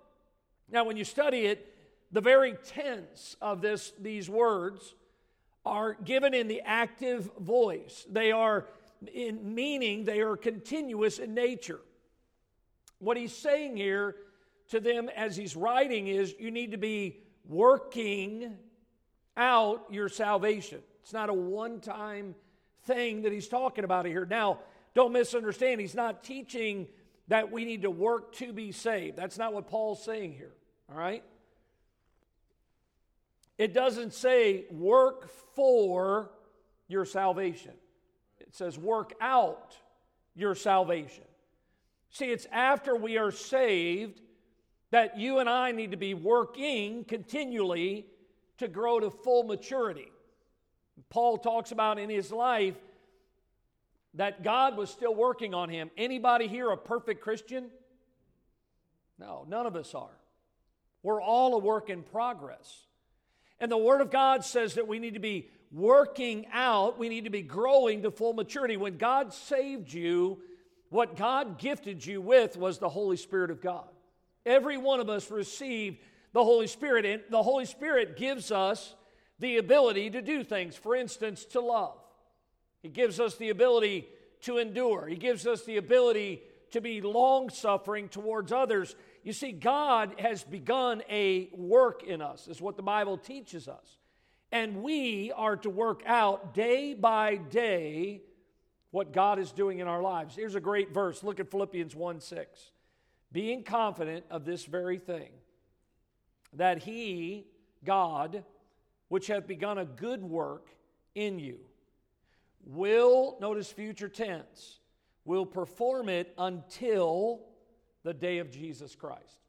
Now, 0.71 0.85
when 0.85 0.97
you 0.97 1.05
study 1.05 1.47
it, 1.47 1.75
the 2.11 2.21
very 2.21 2.55
tense 2.67 3.37
of 3.41 3.61
this, 3.61 3.93
these 4.01 4.29
words 4.29 4.95
are 5.65 5.95
given 5.95 6.35
in 6.35 6.49
the 6.49 6.63
active 6.65 7.31
voice. 7.39 8.07
They 8.11 8.33
are 8.33 8.67
in 9.13 9.55
meaning, 9.55 10.05
they 10.05 10.21
are 10.21 10.37
continuous 10.37 11.19
in 11.19 11.35
nature. 11.35 11.81
What 12.99 13.17
he's 13.17 13.37
saying 13.37 13.77
here 13.77 14.17
to 14.71 14.81
them 14.81 15.11
as 15.15 15.37
he's 15.37 15.55
writing 15.55 16.07
is 16.07 16.35
you 16.39 16.51
need 16.51 16.71
to 16.71 16.79
be 16.79 17.21
working 17.49 18.57
out 19.37 19.85
your 19.91 20.09
salvation. 20.09 20.81
It's 21.03 21.13
not 21.13 21.29
a 21.29 21.35
one 21.35 21.81
time 21.81 22.35
thing 22.85 23.23
that 23.23 23.33
he's 23.33 23.49
talking 23.49 23.85
about 23.85 24.07
here. 24.07 24.25
Now, 24.25 24.59
don't 24.95 25.13
misunderstand, 25.13 25.81
he's 25.81 25.95
not 25.95 26.25
teaching 26.25 26.89
that 27.29 27.51
we 27.51 27.65
need 27.65 27.83
to 27.83 27.91
work 27.91 28.33
to 28.37 28.53
be 28.53 28.73
saved. 28.73 29.17
That's 29.17 29.37
not 29.37 29.53
what 29.53 29.69
Paul's 29.69 30.03
saying 30.05 30.33
here, 30.33 30.55
all 30.91 30.97
right? 30.97 31.23
It 33.59 33.75
doesn't 33.75 34.15
say 34.15 34.67
work 34.71 35.29
for 35.55 36.31
your 36.89 37.05
salvation, 37.05 37.73
it 38.39 38.55
says 38.55 38.79
work 38.79 39.15
out 39.21 39.77
your 40.35 40.55
salvation. 40.55 41.25
See, 42.11 42.27
it's 42.27 42.47
after 42.51 42.97
we 42.97 43.19
are 43.19 43.31
saved 43.31 44.21
that 44.91 45.19
you 45.19 45.39
and 45.39 45.49
I 45.49 45.73
need 45.73 45.91
to 45.91 45.97
be 45.97 46.15
working 46.15 47.05
continually 47.05 48.07
to 48.59 48.69
grow 48.69 49.01
to 49.01 49.11
full 49.11 49.43
maturity. 49.43 50.11
Paul 51.11 51.39
talks 51.39 51.73
about 51.73 51.99
in 51.99 52.09
his 52.09 52.31
life 52.31 52.77
that 54.15 54.43
God 54.43 54.77
was 54.77 54.91
still 54.91 55.15
working 55.15 55.55
on 55.55 55.69
him. 55.69 55.91
Anybody 55.97 56.49
here 56.49 56.71
a 56.71 56.77
perfect 56.77 57.21
Christian? 57.21 57.67
No, 59.19 59.45
none 59.49 59.67
of 59.67 59.77
us 59.77 59.95
are. 59.95 60.19
We're 61.03 61.21
all 61.21 61.55
a 61.55 61.59
work 61.59 61.91
in 61.91 62.03
progress. 62.03 62.87
And 63.61 63.71
the 63.71 63.77
Word 63.77 64.01
of 64.01 64.11
God 64.11 64.45
says 64.45 64.75
that 64.75 64.89
we 64.89 64.99
need 64.99 65.15
to 65.15 65.21
be 65.21 65.49
working 65.73 66.47
out, 66.53 66.99
we 66.99 67.09
need 67.09 67.25
to 67.25 67.31
be 67.31 67.43
growing 67.43 68.03
to 68.03 68.11
full 68.11 68.33
maturity. 68.33 68.77
When 68.77 68.99
God 68.99 69.33
saved 69.33 69.93
you, 69.93 70.39
what 70.91 71.17
God 71.17 71.59
gifted 71.59 72.05
you 72.05 72.21
with 72.21 72.57
was 72.57 72.79
the 72.79 72.89
Holy 72.89 73.17
Spirit 73.17 73.51
of 73.51 73.61
God. 73.61 73.89
Every 74.47 74.79
one 74.79 75.01
of 75.01 75.11
us 75.11 75.31
received 75.31 75.99
the 76.33 76.45
Holy 76.45 76.69
Spirit, 76.69 77.05
and 77.05 77.23
the 77.31 77.43
Holy 77.43 77.67
Spirit 77.67 78.17
gives 78.17 78.53
us 78.53 78.95
the 79.41 79.57
ability 79.57 80.11
to 80.11 80.23
do 80.23 80.45
things. 80.45 80.77
For 80.77 80.95
instance, 80.95 81.45
to 81.47 81.61
love. 81.61 81.99
He 82.81 82.89
gives 82.89 83.19
us 83.19 83.35
the 83.35 83.51
ability 83.51 84.07
to 84.43 84.59
endure. 84.59 85.09
He 85.09 85.17
gives 85.17 85.47
us 85.47 85.65
the 85.65 85.77
ability 85.77 86.43
to 86.71 86.81
be 86.81 87.01
long 87.01 87.51
suffering 87.51 88.09
towards 88.09 88.53
others. 88.53 88.95
You 89.25 89.33
see, 89.33 89.51
God 89.51 90.15
has 90.19 90.45
begun 90.45 91.03
a 91.11 91.49
work 91.57 92.05
in 92.05 92.23
us, 92.23 92.47
is 92.47 92.61
what 92.61 92.77
the 92.77 92.83
Bible 92.83 93.19
teaches 93.19 93.67
us. 93.67 93.99
And 94.53 94.83
we 94.83 95.33
are 95.33 95.57
to 95.57 95.71
work 95.71 96.03
out 96.07 96.55
day 96.55 96.95
by 96.95 97.37
day 97.37 98.23
what 98.93 99.13
God 99.13 99.39
is 99.39 99.51
doing 99.51 99.81
in 99.81 99.89
our 99.89 100.01
lives. 100.01 100.37
Here's 100.37 100.55
a 100.55 100.61
great 100.61 100.95
verse. 100.95 101.25
Look 101.25 101.41
at 101.41 101.51
Philippians 101.51 101.97
1 101.97 102.21
6. 102.21 102.71
Being 103.37 103.65
confident 103.65 104.25
of 104.31 104.47
this 104.47 104.65
very 104.65 104.97
thing, 104.97 105.29
that 106.55 106.79
He, 106.79 107.45
God, 107.85 108.45
which 109.09 109.27
hath 109.27 109.47
begun 109.47 109.77
a 109.77 109.85
good 109.85 110.23
work 110.23 110.71
in 111.15 111.39
you, 111.39 111.59
will, 112.65 113.37
notice 113.39 113.71
future 113.71 114.09
tense, 114.09 114.79
will 115.27 115.45
perform 115.45 116.09
it 116.09 116.33
until 116.39 117.43
the 118.05 118.15
day 118.15 118.39
of 118.39 118.51
Jesus 118.51 118.95
Christ. 118.95 119.43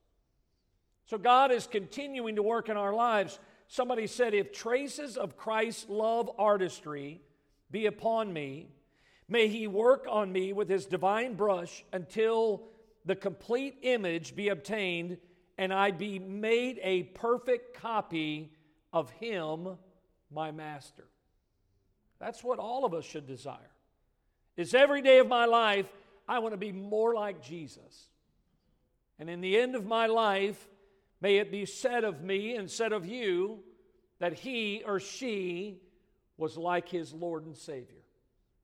So 1.06 1.18
God 1.18 1.54
is 1.54 1.66
continuing 1.66 2.36
to 2.36 2.44
work 2.44 2.68
in 2.68 2.76
our 2.76 2.94
lives. 2.94 3.40
Somebody 3.70 4.08
said, 4.08 4.34
if 4.34 4.52
traces 4.52 5.16
of 5.16 5.38
Christ's 5.38 5.88
love 5.88 6.30
artistry 6.38 7.22
be 7.72 7.86
upon 7.86 8.34
me, 8.34 8.68
may 9.30 9.48
he 9.48 9.66
work 9.66 10.08
on 10.10 10.30
me 10.34 10.52
with 10.52 10.68
his 10.68 10.86
divine 10.86 11.36
brush 11.36 11.86
until 11.94 12.64
the 13.08 13.16
complete 13.16 13.78
image 13.82 14.36
be 14.36 14.50
obtained 14.50 15.18
and 15.58 15.74
I 15.74 15.92
be 15.92 16.20
made 16.20 16.80
a 16.84 17.04
perfect 17.04 17.80
copy 17.82 18.52
of 18.94 19.10
him, 19.12 19.78
my 20.30 20.52
master. 20.52 21.06
That's 22.20 22.44
what 22.44 22.60
all 22.60 22.86
of 22.86 22.94
us 22.94 23.06
should 23.06 23.26
desire. 23.26 23.72
Is 24.58 24.74
every 24.74 25.02
day 25.02 25.20
of 25.20 25.28
my 25.28 25.46
life, 25.46 25.88
I 26.28 26.40
want 26.40 26.54
to 26.54 26.58
be 26.58 26.72
more 26.72 27.14
like 27.14 27.42
Jesus. 27.42 28.08
And 29.20 29.30
in 29.30 29.40
the 29.42 29.58
end 29.58 29.76
of 29.76 29.86
my 29.86 30.08
life, 30.08 30.68
may 31.22 31.38
it 31.38 31.52
be 31.52 31.66
said 31.66 32.04
of 32.04 32.22
me 32.22 32.56
and 32.56 32.70
said 32.70 32.92
of 32.92 33.06
you 33.06 33.60
that 34.20 34.34
he 34.34 34.84
or 34.86 35.00
she 35.00 35.80
was 36.38 36.58
like 36.58 36.90
his 36.90 37.14
Lord 37.14 37.46
and 37.46 37.56
Savior. 37.56 38.04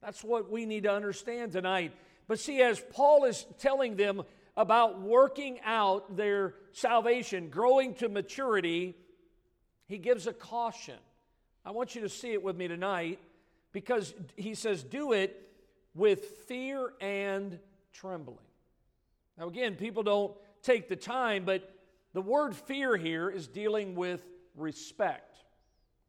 That's 0.01 0.23
what 0.23 0.51
we 0.51 0.65
need 0.65 0.83
to 0.83 0.91
understand 0.91 1.53
tonight. 1.53 1.93
But 2.27 2.39
see, 2.39 2.61
as 2.61 2.79
Paul 2.91 3.25
is 3.25 3.45
telling 3.59 3.95
them 3.95 4.23
about 4.55 5.01
working 5.01 5.59
out 5.63 6.15
their 6.15 6.55
salvation, 6.71 7.49
growing 7.49 7.95
to 7.95 8.09
maturity, 8.09 8.95
he 9.87 9.97
gives 9.97 10.27
a 10.27 10.33
caution. 10.33 10.97
I 11.65 11.71
want 11.71 11.95
you 11.95 12.01
to 12.01 12.09
see 12.09 12.33
it 12.33 12.43
with 12.43 12.55
me 12.55 12.67
tonight 12.67 13.19
because 13.71 14.13
he 14.35 14.53
says, 14.53 14.83
do 14.83 15.13
it 15.13 15.49
with 15.95 16.25
fear 16.47 16.93
and 17.01 17.59
trembling. 17.93 18.37
Now, 19.37 19.47
again, 19.47 19.75
people 19.75 20.03
don't 20.03 20.33
take 20.61 20.87
the 20.87 20.95
time, 20.95 21.45
but 21.45 21.69
the 22.13 22.21
word 22.21 22.55
fear 22.55 22.95
here 22.95 23.29
is 23.29 23.47
dealing 23.47 23.95
with 23.95 24.21
respect, 24.55 25.35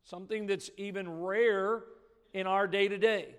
something 0.04 0.47
that's 0.47 0.71
even 0.76 1.23
rare 1.23 1.83
in 2.33 2.47
our 2.47 2.66
day 2.66 2.88
to 2.88 2.99
day. 2.99 3.35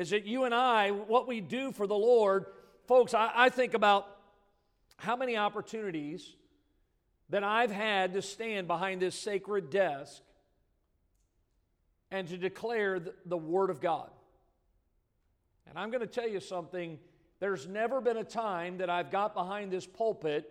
Is 0.00 0.08
that 0.10 0.24
you 0.24 0.44
and 0.44 0.54
I, 0.54 0.92
what 0.92 1.28
we 1.28 1.42
do 1.42 1.72
for 1.72 1.86
the 1.86 1.94
Lord, 1.94 2.46
folks, 2.88 3.12
I, 3.12 3.30
I 3.34 3.48
think 3.50 3.74
about 3.74 4.08
how 4.96 5.14
many 5.14 5.36
opportunities 5.36 6.26
that 7.28 7.44
I've 7.44 7.70
had 7.70 8.14
to 8.14 8.22
stand 8.22 8.66
behind 8.66 9.02
this 9.02 9.14
sacred 9.14 9.68
desk 9.68 10.22
and 12.10 12.26
to 12.28 12.38
declare 12.38 12.98
the, 12.98 13.12
the 13.26 13.36
Word 13.36 13.68
of 13.68 13.82
God. 13.82 14.08
And 15.68 15.78
I'm 15.78 15.90
going 15.90 16.00
to 16.00 16.06
tell 16.06 16.26
you 16.26 16.40
something 16.40 16.98
there's 17.38 17.68
never 17.68 18.00
been 18.00 18.16
a 18.16 18.24
time 18.24 18.78
that 18.78 18.88
I've 18.88 19.10
got 19.10 19.34
behind 19.34 19.70
this 19.70 19.86
pulpit 19.86 20.50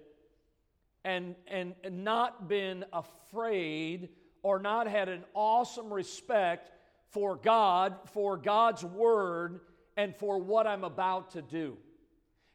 and, 1.04 1.34
and, 1.48 1.74
and 1.84 2.04
not 2.04 2.48
been 2.48 2.86
afraid 2.94 4.10
or 4.44 4.60
not 4.60 4.86
had 4.86 5.10
an 5.10 5.24
awesome 5.34 5.92
respect 5.92 6.70
for 7.10 7.36
God, 7.36 7.96
for 8.14 8.38
God's 8.38 8.84
Word, 8.84 9.62
and 9.98 10.16
for 10.16 10.40
what 10.40 10.68
I'm 10.68 10.84
about 10.84 11.32
to 11.32 11.42
do. 11.42 11.78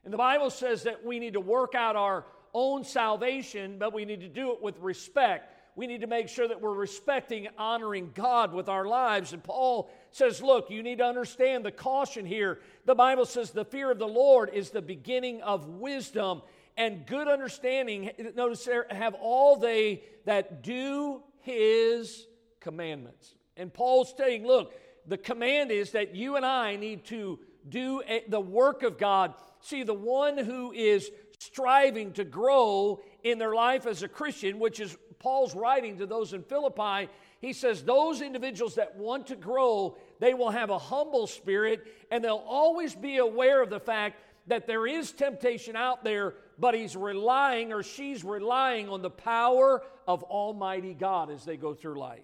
And 0.04 0.12
the 0.12 0.18
Bible 0.18 0.50
says 0.50 0.84
that 0.84 1.04
we 1.04 1.18
need 1.18 1.34
to 1.34 1.40
work 1.40 1.74
out 1.74 1.96
our 1.96 2.26
own 2.52 2.84
salvation, 2.84 3.78
but 3.78 3.92
we 3.92 4.04
need 4.04 4.20
to 4.20 4.28
do 4.28 4.52
it 4.52 4.62
with 4.62 4.78
respect 4.78 5.54
we 5.76 5.86
need 5.88 6.02
to 6.02 6.06
make 6.06 6.28
sure 6.28 6.46
that 6.46 6.60
we're 6.60 6.72
respecting, 6.72 7.48
honoring 7.58 8.12
God 8.14 8.52
with 8.52 8.68
our 8.68 8.86
lives. 8.86 9.32
And 9.32 9.42
Paul 9.42 9.90
says, 10.12 10.40
Look, 10.40 10.70
you 10.70 10.82
need 10.82 10.98
to 10.98 11.04
understand 11.04 11.64
the 11.64 11.72
caution 11.72 12.24
here. 12.24 12.60
The 12.84 12.94
Bible 12.94 13.26
says 13.26 13.50
the 13.50 13.64
fear 13.64 13.90
of 13.90 13.98
the 13.98 14.06
Lord 14.06 14.50
is 14.52 14.70
the 14.70 14.82
beginning 14.82 15.42
of 15.42 15.66
wisdom 15.66 16.42
and 16.76 17.06
good 17.06 17.28
understanding. 17.28 18.10
Notice 18.36 18.64
there, 18.64 18.86
have 18.90 19.14
all 19.14 19.56
they 19.56 20.02
that 20.26 20.62
do 20.62 21.22
his 21.40 22.26
commandments. 22.60 23.34
And 23.56 23.72
Paul's 23.72 24.12
saying, 24.16 24.46
Look, 24.46 24.74
the 25.06 25.18
command 25.18 25.70
is 25.70 25.92
that 25.92 26.14
you 26.14 26.36
and 26.36 26.44
I 26.44 26.76
need 26.76 27.04
to 27.06 27.38
do 27.68 28.02
the 28.28 28.40
work 28.40 28.82
of 28.82 28.98
God. 28.98 29.34
See, 29.60 29.82
the 29.82 29.94
one 29.94 30.38
who 30.38 30.72
is 30.72 31.10
striving 31.38 32.12
to 32.12 32.24
grow 32.24 33.00
in 33.22 33.38
their 33.38 33.54
life 33.54 33.86
as 33.86 34.02
a 34.02 34.08
Christian, 34.08 34.58
which 34.58 34.80
is 34.80 34.96
Paul's 35.18 35.54
writing 35.54 35.98
to 35.98 36.06
those 36.06 36.32
in 36.32 36.42
Philippi, 36.42 37.08
he 37.40 37.52
says 37.52 37.82
those 37.82 38.20
individuals 38.20 38.74
that 38.76 38.96
want 38.96 39.26
to 39.28 39.36
grow, 39.36 39.96
they 40.18 40.34
will 40.34 40.50
have 40.50 40.70
a 40.70 40.78
humble 40.78 41.26
spirit 41.26 41.86
and 42.10 42.24
they'll 42.24 42.44
always 42.46 42.94
be 42.94 43.18
aware 43.18 43.62
of 43.62 43.70
the 43.70 43.80
fact 43.80 44.20
that 44.46 44.66
there 44.66 44.86
is 44.86 45.12
temptation 45.12 45.76
out 45.76 46.04
there, 46.04 46.34
but 46.58 46.74
he's 46.74 46.96
relying 46.96 47.72
or 47.72 47.82
she's 47.82 48.24
relying 48.24 48.88
on 48.88 49.02
the 49.02 49.10
power 49.10 49.82
of 50.06 50.22
Almighty 50.24 50.94
God 50.94 51.30
as 51.30 51.44
they 51.44 51.56
go 51.56 51.74
through 51.74 51.98
life. 51.98 52.20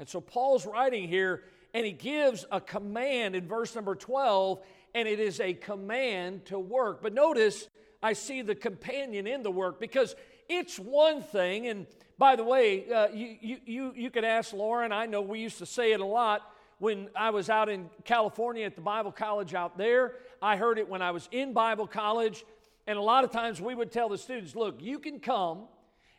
And 0.00 0.08
so 0.08 0.20
Paul's 0.20 0.64
writing 0.64 1.06
here, 1.06 1.44
and 1.74 1.84
he 1.84 1.92
gives 1.92 2.46
a 2.50 2.58
command 2.58 3.36
in 3.36 3.46
verse 3.46 3.74
number 3.74 3.94
12, 3.94 4.58
and 4.94 5.06
it 5.06 5.20
is 5.20 5.40
a 5.40 5.52
command 5.52 6.46
to 6.46 6.58
work. 6.58 7.02
But 7.02 7.12
notice, 7.12 7.68
I 8.02 8.14
see 8.14 8.40
the 8.40 8.54
companion 8.54 9.26
in 9.26 9.42
the 9.42 9.50
work 9.50 9.78
because 9.78 10.16
it's 10.48 10.78
one 10.78 11.22
thing, 11.22 11.66
and 11.66 11.86
by 12.16 12.34
the 12.34 12.44
way, 12.44 12.90
uh, 12.90 13.08
you, 13.12 13.36
you, 13.42 13.56
you, 13.66 13.92
you 13.94 14.10
could 14.10 14.24
ask 14.24 14.54
Lauren, 14.54 14.90
I 14.90 15.04
know 15.04 15.20
we 15.20 15.40
used 15.40 15.58
to 15.58 15.66
say 15.66 15.92
it 15.92 16.00
a 16.00 16.06
lot 16.06 16.50
when 16.78 17.08
I 17.14 17.28
was 17.28 17.50
out 17.50 17.68
in 17.68 17.90
California 18.04 18.64
at 18.64 18.76
the 18.76 18.80
Bible 18.80 19.12
college 19.12 19.54
out 19.54 19.76
there. 19.76 20.14
I 20.40 20.56
heard 20.56 20.78
it 20.78 20.88
when 20.88 21.02
I 21.02 21.10
was 21.10 21.28
in 21.30 21.52
Bible 21.52 21.86
college. 21.86 22.42
And 22.86 22.98
a 22.98 23.02
lot 23.02 23.24
of 23.24 23.30
times 23.30 23.60
we 23.60 23.74
would 23.74 23.92
tell 23.92 24.08
the 24.08 24.16
students, 24.16 24.56
look, 24.56 24.82
you 24.82 24.98
can 24.98 25.20
come 25.20 25.64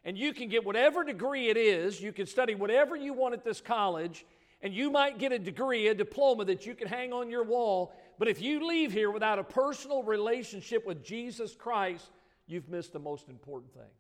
and 0.03 0.17
you 0.17 0.33
can 0.33 0.49
get 0.49 0.65
whatever 0.65 1.03
degree 1.03 1.49
it 1.49 1.57
is, 1.57 2.01
you 2.01 2.11
can 2.11 2.25
study 2.25 2.55
whatever 2.55 2.95
you 2.95 3.13
want 3.13 3.33
at 3.33 3.43
this 3.43 3.61
college, 3.61 4.25
and 4.61 4.73
you 4.73 4.91
might 4.91 5.17
get 5.17 5.31
a 5.31 5.39
degree, 5.39 5.87
a 5.87 5.93
diploma 5.93 6.45
that 6.45 6.65
you 6.65 6.75
can 6.75 6.87
hang 6.87 7.13
on 7.13 7.29
your 7.29 7.43
wall. 7.43 7.93
But 8.19 8.27
if 8.27 8.41
you 8.41 8.67
leave 8.67 8.91
here 8.91 9.11
without 9.11 9.39
a 9.39 9.43
personal 9.43 10.03
relationship 10.03 10.85
with 10.85 11.03
Jesus 11.03 11.55
Christ, 11.55 12.09
you've 12.47 12.69
missed 12.69 12.93
the 12.93 12.99
most 12.99 13.29
important 13.29 13.73
thing. 13.73 13.91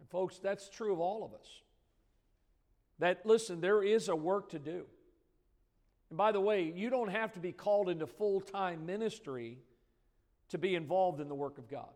And 0.00 0.08
folks, 0.08 0.38
that's 0.38 0.68
true 0.68 0.92
of 0.92 1.00
all 1.00 1.24
of 1.24 1.34
us. 1.34 1.48
That, 2.98 3.26
listen, 3.26 3.60
there 3.60 3.82
is 3.82 4.08
a 4.08 4.16
work 4.16 4.50
to 4.50 4.58
do. 4.58 4.86
And 6.10 6.16
by 6.16 6.32
the 6.32 6.40
way, 6.40 6.72
you 6.74 6.88
don't 6.88 7.10
have 7.10 7.32
to 7.32 7.40
be 7.40 7.52
called 7.52 7.88
into 7.88 8.06
full 8.06 8.40
time 8.40 8.86
ministry 8.86 9.58
to 10.50 10.58
be 10.58 10.74
involved 10.74 11.20
in 11.20 11.28
the 11.28 11.34
work 11.34 11.58
of 11.58 11.68
God. 11.68 11.90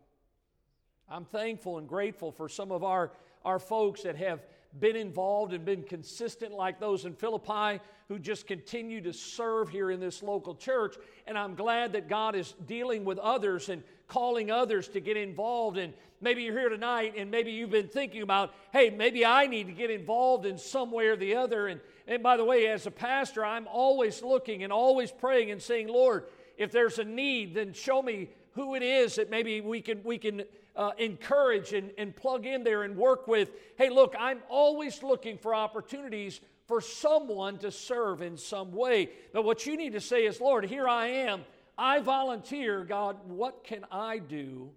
I'm 1.11 1.25
thankful 1.25 1.77
and 1.77 1.89
grateful 1.89 2.31
for 2.31 2.47
some 2.47 2.71
of 2.71 2.85
our, 2.85 3.11
our 3.43 3.59
folks 3.59 4.03
that 4.03 4.15
have 4.15 4.39
been 4.79 4.95
involved 4.95 5.51
and 5.51 5.65
been 5.65 5.83
consistent, 5.83 6.53
like 6.53 6.79
those 6.79 7.03
in 7.03 7.15
Philippi 7.15 7.81
who 8.07 8.17
just 8.17 8.47
continue 8.47 9.01
to 9.01 9.11
serve 9.11 9.67
here 9.67 9.91
in 9.91 9.99
this 9.99 10.23
local 10.23 10.55
church. 10.55 10.95
And 11.27 11.37
I'm 11.37 11.55
glad 11.55 11.91
that 11.93 12.07
God 12.07 12.33
is 12.33 12.55
dealing 12.65 13.03
with 13.03 13.17
others 13.17 13.67
and 13.67 13.83
calling 14.07 14.51
others 14.51 14.87
to 14.89 15.01
get 15.01 15.17
involved. 15.17 15.77
And 15.77 15.93
maybe 16.21 16.43
you're 16.43 16.57
here 16.57 16.69
tonight 16.69 17.15
and 17.17 17.29
maybe 17.29 17.51
you've 17.51 17.71
been 17.71 17.89
thinking 17.89 18.21
about, 18.21 18.53
hey, 18.71 18.89
maybe 18.89 19.25
I 19.25 19.47
need 19.47 19.67
to 19.67 19.73
get 19.73 19.89
involved 19.89 20.45
in 20.45 20.57
some 20.57 20.91
way 20.91 21.07
or 21.07 21.17
the 21.17 21.35
other. 21.35 21.67
And, 21.67 21.81
and 22.07 22.23
by 22.23 22.37
the 22.37 22.45
way, 22.45 22.67
as 22.67 22.87
a 22.87 22.91
pastor, 22.91 23.43
I'm 23.43 23.67
always 23.67 24.23
looking 24.23 24.63
and 24.63 24.71
always 24.71 25.11
praying 25.11 25.51
and 25.51 25.61
saying, 25.61 25.89
Lord, 25.89 26.27
if 26.57 26.71
there's 26.71 26.99
a 26.99 27.03
need, 27.03 27.55
then 27.55 27.73
show 27.73 28.01
me 28.01 28.29
who 28.53 28.75
it 28.75 28.83
is 28.83 29.15
that 29.15 29.29
maybe 29.29 29.61
we 29.61 29.81
can, 29.81 30.01
we 30.03 30.17
can 30.17 30.43
uh, 30.75 30.91
encourage 30.97 31.73
and, 31.73 31.91
and 31.97 32.15
plug 32.15 32.45
in 32.45 32.63
there 32.63 32.83
and 32.83 32.95
work 32.95 33.27
with. 33.27 33.51
Hey, 33.77 33.89
look, 33.89 34.15
I'm 34.17 34.39
always 34.49 35.03
looking 35.03 35.37
for 35.37 35.53
opportunities 35.55 36.41
for 36.67 36.81
someone 36.81 37.57
to 37.59 37.71
serve 37.71 38.21
in 38.21 38.37
some 38.37 38.71
way. 38.71 39.09
But 39.33 39.43
what 39.43 39.65
you 39.65 39.75
need 39.75 39.93
to 39.93 40.01
say 40.01 40.25
is, 40.25 40.39
Lord, 40.39 40.65
here 40.65 40.87
I 40.87 41.07
am. 41.07 41.43
I 41.77 41.99
volunteer. 41.99 42.83
God, 42.83 43.17
what 43.25 43.63
can 43.63 43.85
I 43.91 44.19
do 44.19 44.69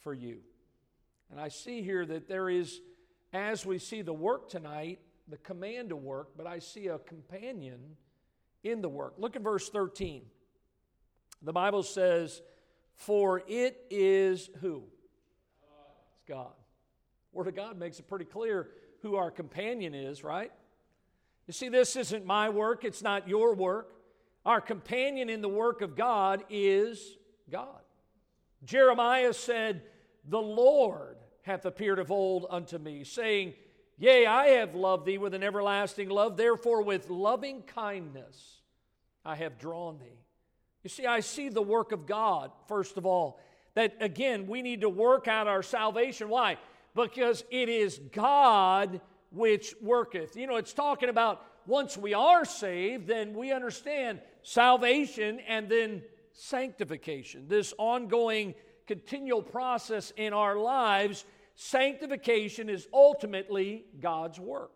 for 0.00 0.14
you? 0.14 0.38
And 1.30 1.40
I 1.40 1.48
see 1.48 1.82
here 1.82 2.06
that 2.06 2.28
there 2.28 2.48
is, 2.48 2.80
as 3.32 3.66
we 3.66 3.78
see 3.78 4.02
the 4.02 4.12
work 4.12 4.48
tonight, 4.48 5.00
the 5.28 5.36
command 5.36 5.90
to 5.90 5.96
work, 5.96 6.30
but 6.36 6.46
I 6.46 6.58
see 6.58 6.86
a 6.86 6.98
companion 6.98 7.78
in 8.64 8.80
the 8.80 8.88
work. 8.88 9.14
Look 9.18 9.36
at 9.36 9.42
verse 9.42 9.68
13. 9.68 10.22
The 11.42 11.52
Bible 11.52 11.82
says, 11.82 12.42
For 12.98 13.42
it 13.46 13.80
is 13.90 14.50
who? 14.60 14.82
It's 16.12 16.22
God. 16.28 16.52
Word 17.32 17.46
of 17.46 17.54
God 17.54 17.78
makes 17.78 17.98
it 17.98 18.08
pretty 18.08 18.24
clear 18.24 18.68
who 19.02 19.14
our 19.14 19.30
companion 19.30 19.94
is, 19.94 20.24
right? 20.24 20.50
You 21.46 21.52
see, 21.52 21.68
this 21.68 21.94
isn't 21.96 22.26
my 22.26 22.48
work, 22.50 22.84
it's 22.84 23.02
not 23.02 23.28
your 23.28 23.54
work. 23.54 23.94
Our 24.44 24.60
companion 24.60 25.30
in 25.30 25.40
the 25.40 25.48
work 25.48 25.80
of 25.80 25.94
God 25.94 26.42
is 26.50 27.16
God. 27.50 27.80
Jeremiah 28.64 29.32
said, 29.32 29.82
The 30.28 30.40
Lord 30.42 31.18
hath 31.42 31.64
appeared 31.64 32.00
of 32.00 32.10
old 32.10 32.46
unto 32.50 32.78
me, 32.78 33.04
saying, 33.04 33.54
Yea, 33.96 34.26
I 34.26 34.46
have 34.48 34.74
loved 34.74 35.06
thee 35.06 35.18
with 35.18 35.34
an 35.34 35.42
everlasting 35.42 36.08
love, 36.08 36.36
therefore 36.36 36.82
with 36.82 37.10
loving 37.10 37.62
kindness 37.62 38.60
I 39.24 39.36
have 39.36 39.58
drawn 39.58 39.98
thee. 39.98 40.24
You 40.82 40.90
see, 40.90 41.06
I 41.06 41.20
see 41.20 41.48
the 41.48 41.62
work 41.62 41.92
of 41.92 42.06
God, 42.06 42.50
first 42.68 42.96
of 42.96 43.06
all, 43.06 43.40
that 43.74 43.96
again, 44.00 44.46
we 44.46 44.62
need 44.62 44.80
to 44.82 44.88
work 44.88 45.28
out 45.28 45.46
our 45.46 45.62
salvation. 45.62 46.28
Why? 46.28 46.56
Because 46.94 47.44
it 47.50 47.68
is 47.68 48.00
God 48.12 49.00
which 49.30 49.74
worketh. 49.80 50.36
You 50.36 50.46
know, 50.46 50.56
it's 50.56 50.72
talking 50.72 51.08
about 51.08 51.44
once 51.66 51.96
we 51.96 52.14
are 52.14 52.44
saved, 52.44 53.06
then 53.06 53.34
we 53.34 53.52
understand 53.52 54.20
salvation 54.42 55.40
and 55.46 55.68
then 55.68 56.02
sanctification, 56.32 57.46
this 57.48 57.74
ongoing, 57.78 58.54
continual 58.86 59.42
process 59.42 60.12
in 60.16 60.32
our 60.32 60.56
lives 60.56 61.24
sanctification 61.60 62.70
is 62.70 62.86
ultimately 62.92 63.84
God's 64.00 64.38
work. 64.38 64.70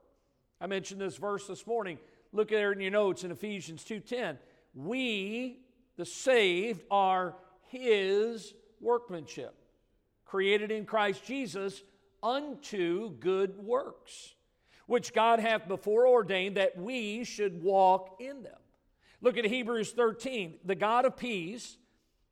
I 0.60 0.66
mentioned 0.66 1.00
this 1.00 1.16
verse 1.16 1.46
this 1.46 1.64
morning. 1.64 1.96
Look 2.32 2.48
there 2.48 2.72
in 2.72 2.80
your 2.80 2.90
notes 2.90 3.22
in 3.22 3.30
Ephesians 3.30 3.84
2:10. 3.84 4.36
We, 4.74 5.61
the 5.96 6.06
saved, 6.06 6.82
are 6.90 7.34
his 7.68 8.54
workmanship, 8.80 9.54
created 10.24 10.70
in 10.70 10.84
Christ 10.84 11.24
Jesus 11.24 11.82
unto 12.22 13.10
good 13.16 13.58
works, 13.58 14.34
which 14.86 15.12
God 15.12 15.38
hath 15.38 15.68
before 15.68 16.06
ordained 16.06 16.56
that 16.56 16.76
we 16.76 17.24
should 17.24 17.62
walk 17.62 18.16
in 18.20 18.42
them. 18.42 18.58
Look 19.20 19.38
at 19.38 19.44
Hebrews 19.44 19.92
13. 19.92 20.58
The 20.64 20.74
God 20.74 21.04
of 21.04 21.16
peace 21.16 21.76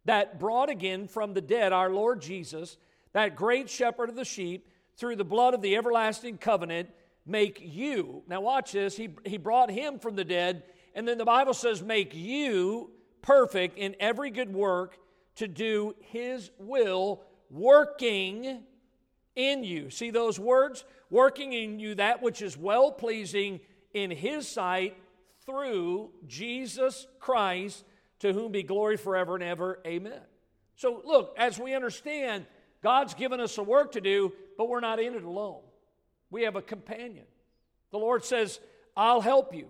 that 0.05 0.40
brought 0.40 0.70
again 0.70 1.07
from 1.07 1.35
the 1.35 1.40
dead 1.40 1.73
our 1.73 1.90
Lord 1.90 2.20
Jesus 2.20 2.77
that 3.12 3.37
great 3.37 3.68
shepherd 3.68 4.09
of 4.09 4.16
the 4.16 4.25
sheep, 4.25 4.68
through 4.96 5.16
the 5.16 5.25
blood 5.25 5.55
of 5.55 5.62
the 5.62 5.77
everlasting 5.77 6.38
covenant, 6.38 6.90
make 7.27 7.61
you. 7.62 8.23
Now, 8.29 8.40
watch 8.40 8.73
this. 8.73 8.96
He, 8.96 9.11
he 9.25 9.38
brought 9.38 9.70
him 9.70 9.99
from 9.99 10.14
the 10.14 10.25
dead, 10.25 10.64
and 10.94 11.07
then 11.07 11.18
the 11.18 11.25
Bible 11.25 11.55
says, 11.55 11.83
make 11.83 12.14
you 12.14 12.90
perfect 13.23 13.79
in 13.79 13.97
every 14.01 14.31
good 14.31 14.53
work 14.53 14.99
to 15.37 15.49
do 15.49 15.95
his 16.01 16.51
will, 16.59 17.23
working 17.51 18.63
in 19.37 19.65
you. 19.65 19.91
See 19.91 20.11
those 20.11 20.39
words? 20.39 20.85
Working 21.11 21.53
in 21.53 21.79
you 21.79 21.95
that 21.97 22.23
which 22.23 22.43
is 22.43 22.57
well 22.57 22.93
pleasing 22.93 23.61
in 23.95 24.11
his 24.11 24.47
sight 24.47 24.97
through 25.47 26.11
Jesus 26.27 27.07
Christ, 27.19 27.85
to 28.21 28.33
whom 28.33 28.53
be 28.53 28.63
glory 28.63 28.97
forever 28.97 29.35
and 29.35 29.43
ever. 29.43 29.81
Amen. 29.87 30.21
So, 30.77 31.03
look, 31.05 31.35
as 31.39 31.59
we 31.59 31.75
understand, 31.75 32.47
God's 32.83 33.15
given 33.15 33.41
us 33.41 33.59
a 33.59 33.63
work 33.63 33.93
to 33.93 34.01
do, 34.01 34.33
but 34.57 34.69
we're 34.69 34.81
not 34.81 35.01
in 35.01 35.15
it 35.15 35.25
alone. 35.25 35.61
We 36.31 36.43
have 36.43 36.57
a 36.57 36.63
companion. 36.63 37.25
The 37.91 37.99
Lord 37.99 38.25
says, 38.25 38.61
I'll 38.97 39.21
help 39.21 39.55
you. 39.55 39.67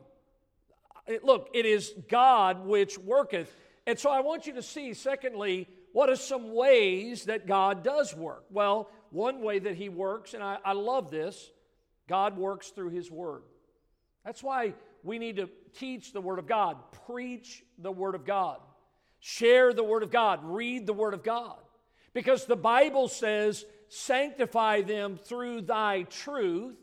Look, 1.23 1.51
it 1.55 1.67
is 1.67 1.93
God 2.09 2.67
which 2.67 2.99
worketh. 2.99 3.55
And 3.87 3.99
so 3.99 4.11
I 4.11 4.21
want 4.21 4.47
you 4.47 4.55
to 4.55 4.63
see, 4.63 4.95
secondly, 4.95 5.69
what 5.93 6.09
are 6.09 6.17
some 6.17 6.55
ways 6.55 7.25
that 7.25 7.47
God 7.47 7.83
does 7.83 8.15
work? 8.15 8.45
Well, 8.51 8.89
one 9.11 9.43
way 9.43 9.59
that 9.59 9.75
He 9.75 9.89
works, 9.89 10.35
and 10.35 10.43
I, 10.43 10.59
I 10.65 10.73
love 10.73 11.11
this, 11.11 11.51
God 12.09 12.37
works 12.37 12.69
through 12.69 12.91
His 12.91 13.11
Word. 13.11 13.43
That's 14.25 14.43
why 14.43 14.75
we 15.03 15.19
need 15.19 15.37
to 15.37 15.49
teach 15.79 16.13
the 16.13 16.21
Word 16.21 16.39
of 16.39 16.47
God, 16.47 16.77
preach 17.07 17.63
the 17.79 17.91
Word 17.91 18.15
of 18.15 18.25
God, 18.25 18.59
share 19.19 19.73
the 19.73 19.85
Word 19.85 20.03
of 20.03 20.11
God, 20.11 20.41
read 20.45 20.87
the 20.87 20.93
Word 20.93 21.15
of 21.15 21.23
God. 21.25 21.57
Because 22.13 22.45
the 22.45 22.57
Bible 22.57 23.09
says, 23.09 23.65
sanctify 23.91 24.83
them 24.83 25.17
through 25.17 25.63
thy 25.63 26.03
truth. 26.05 26.77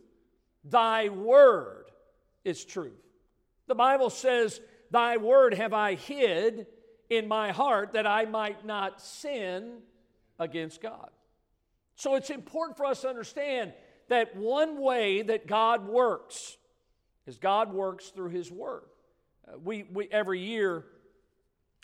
Thy 0.63 1.09
word 1.09 1.85
is 2.43 2.63
truth. 2.63 3.06
The 3.67 3.75
Bible 3.75 4.09
says, 4.09 4.59
Thy 4.91 5.17
word 5.17 5.53
have 5.53 5.73
I 5.73 5.95
hid 5.95 6.67
in 7.09 7.27
my 7.27 7.51
heart 7.51 7.93
that 7.93 8.07
I 8.07 8.25
might 8.25 8.65
not 8.65 9.01
sin 9.01 9.79
against 10.39 10.81
God. 10.81 11.09
So 11.95 12.15
it's 12.15 12.29
important 12.29 12.77
for 12.77 12.85
us 12.85 13.01
to 13.01 13.09
understand 13.09 13.73
that 14.09 14.35
one 14.35 14.81
way 14.81 15.21
that 15.23 15.47
God 15.47 15.87
works 15.87 16.57
is 17.25 17.37
God 17.37 17.73
works 17.73 18.09
through 18.09 18.29
His 18.29 18.51
Word. 18.51 18.83
Uh, 19.47 19.57
we, 19.57 19.83
we, 19.91 20.07
every 20.11 20.39
year, 20.39 20.85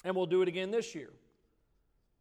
and 0.04 0.16
we'll 0.16 0.26
do 0.26 0.42
it 0.42 0.48
again 0.48 0.72
this 0.72 0.96
year, 0.96 1.10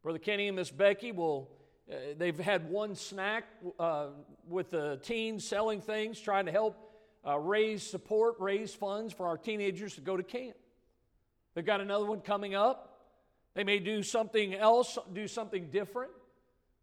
Brother 0.02 0.18
Kenny 0.18 0.48
and 0.48 0.56
Miss 0.56 0.70
Becky 0.70 1.12
will, 1.12 1.50
uh, 1.90 1.94
they've 2.16 2.38
had 2.38 2.68
one 2.68 2.96
snack 2.96 3.44
uh, 3.78 4.08
with 4.48 4.70
the 4.70 4.98
teens 5.02 5.46
selling 5.46 5.80
things, 5.80 6.18
trying 6.18 6.46
to 6.46 6.52
help 6.52 6.76
uh, 7.26 7.38
raise 7.38 7.82
support, 7.82 8.34
raise 8.38 8.74
funds 8.74 9.12
for 9.12 9.26
our 9.26 9.36
teenagers 9.36 9.94
to 9.94 10.00
go 10.00 10.16
to 10.16 10.22
camp. 10.22 10.56
They've 11.54 11.64
got 11.64 11.80
another 11.80 12.06
one 12.06 12.20
coming 12.20 12.54
up. 12.54 12.88
They 13.54 13.64
may 13.64 13.78
do 13.78 14.02
something 14.02 14.54
else, 14.54 14.98
do 15.12 15.28
something 15.28 15.68
different. 15.70 16.10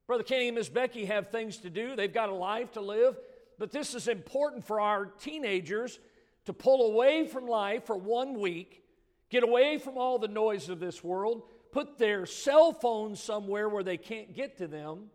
Brother 0.08 0.23
Kenny 0.23 0.47
and 0.47 0.56
Miss 0.56 0.69
Becky 0.69 1.06
have 1.06 1.30
things 1.30 1.58
to 1.58 1.69
do, 1.69 1.95
they've 1.95 2.13
got 2.13 2.30
a 2.30 2.36
life 2.36 2.73
to 2.73 2.82
live. 2.82 3.17
But 3.58 3.71
this 3.71 3.93
is 3.93 4.08
important 4.08 4.65
for 4.65 4.80
our 4.80 5.06
teenagers 5.06 5.99
to 6.45 6.54
pull 6.54 6.91
away 6.91 7.28
from 7.28 7.45
life 7.45 7.86
for 7.86 7.97
one 7.97 8.39
week, 8.39 8.84
get 9.30 9.43
away 9.43 9.78
from 9.78 9.97
all 9.97 10.17
the 10.17 10.28
noise 10.28 10.69
of 10.69 10.80
this 10.80 11.04
world, 11.04 11.43
put 11.71 11.97
their 11.97 12.25
cell 12.25 12.71
phones 12.71 13.21
somewhere 13.21 13.67
where 13.67 13.84
they 13.84 13.97
can't 13.97 14.34
get 14.34 14.58
to 14.60 14.67
them, 14.67 15.10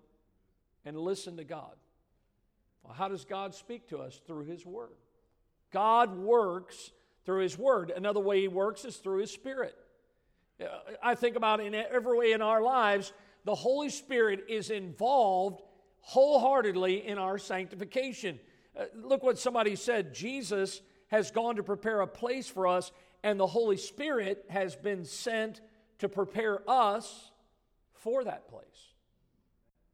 and 0.85 0.99
listen 0.99 1.39
to 1.39 1.45
God. 1.45 1.75
Well, 2.83 2.93
how 2.93 3.09
does 3.09 3.25
God 3.25 3.55
speak 3.55 3.89
to 3.89 3.99
us? 3.99 4.21
Through 4.27 4.45
His 4.45 4.67
Word. 4.67 4.91
God 5.75 6.17
works 6.17 6.93
through 7.27 7.43
His 7.43 7.59
Word. 7.59 7.91
Another 7.91 8.21
way 8.21 8.43
He 8.43 8.49
works 8.49 8.85
is 8.85 8.97
through 8.97 9.19
His 9.19 9.33
Spirit. 9.33 9.77
I 11.03 11.17
think 11.17 11.35
about 11.35 11.61
in 11.61 11.75
every 11.75 12.17
way 12.17 12.31
in 12.31 12.41
our 12.41 12.63
lives, 12.63 13.13
the 13.45 13.57
Holy 13.57 13.91
Spirit 13.91 14.45
is 14.49 14.71
involved 14.71 15.61
wholeheartedly 16.01 17.07
in 17.07 17.19
our 17.19 17.39
sanctification. 17.39 18.39
Uh, 18.79 18.85
look 18.95 19.25
what 19.25 19.37
somebody 19.37 19.75
said 19.75 20.15
Jesus 20.15 20.81
has 21.09 21.33
gone 21.33 21.57
to 21.57 21.65
prepare 21.65 22.03
a 22.03 22.07
place 22.07 22.49
for 22.49 22.69
us, 22.69 22.93
and 23.25 23.39
the 23.39 23.47
Holy 23.47 23.77
Spirit 23.77 24.45
has 24.49 24.77
been 24.77 25.05
sent 25.05 25.61
to 25.99 26.09
prepare 26.09 26.61
us 26.71 27.33
for 27.95 28.23
that 28.23 28.49
place. 28.49 28.63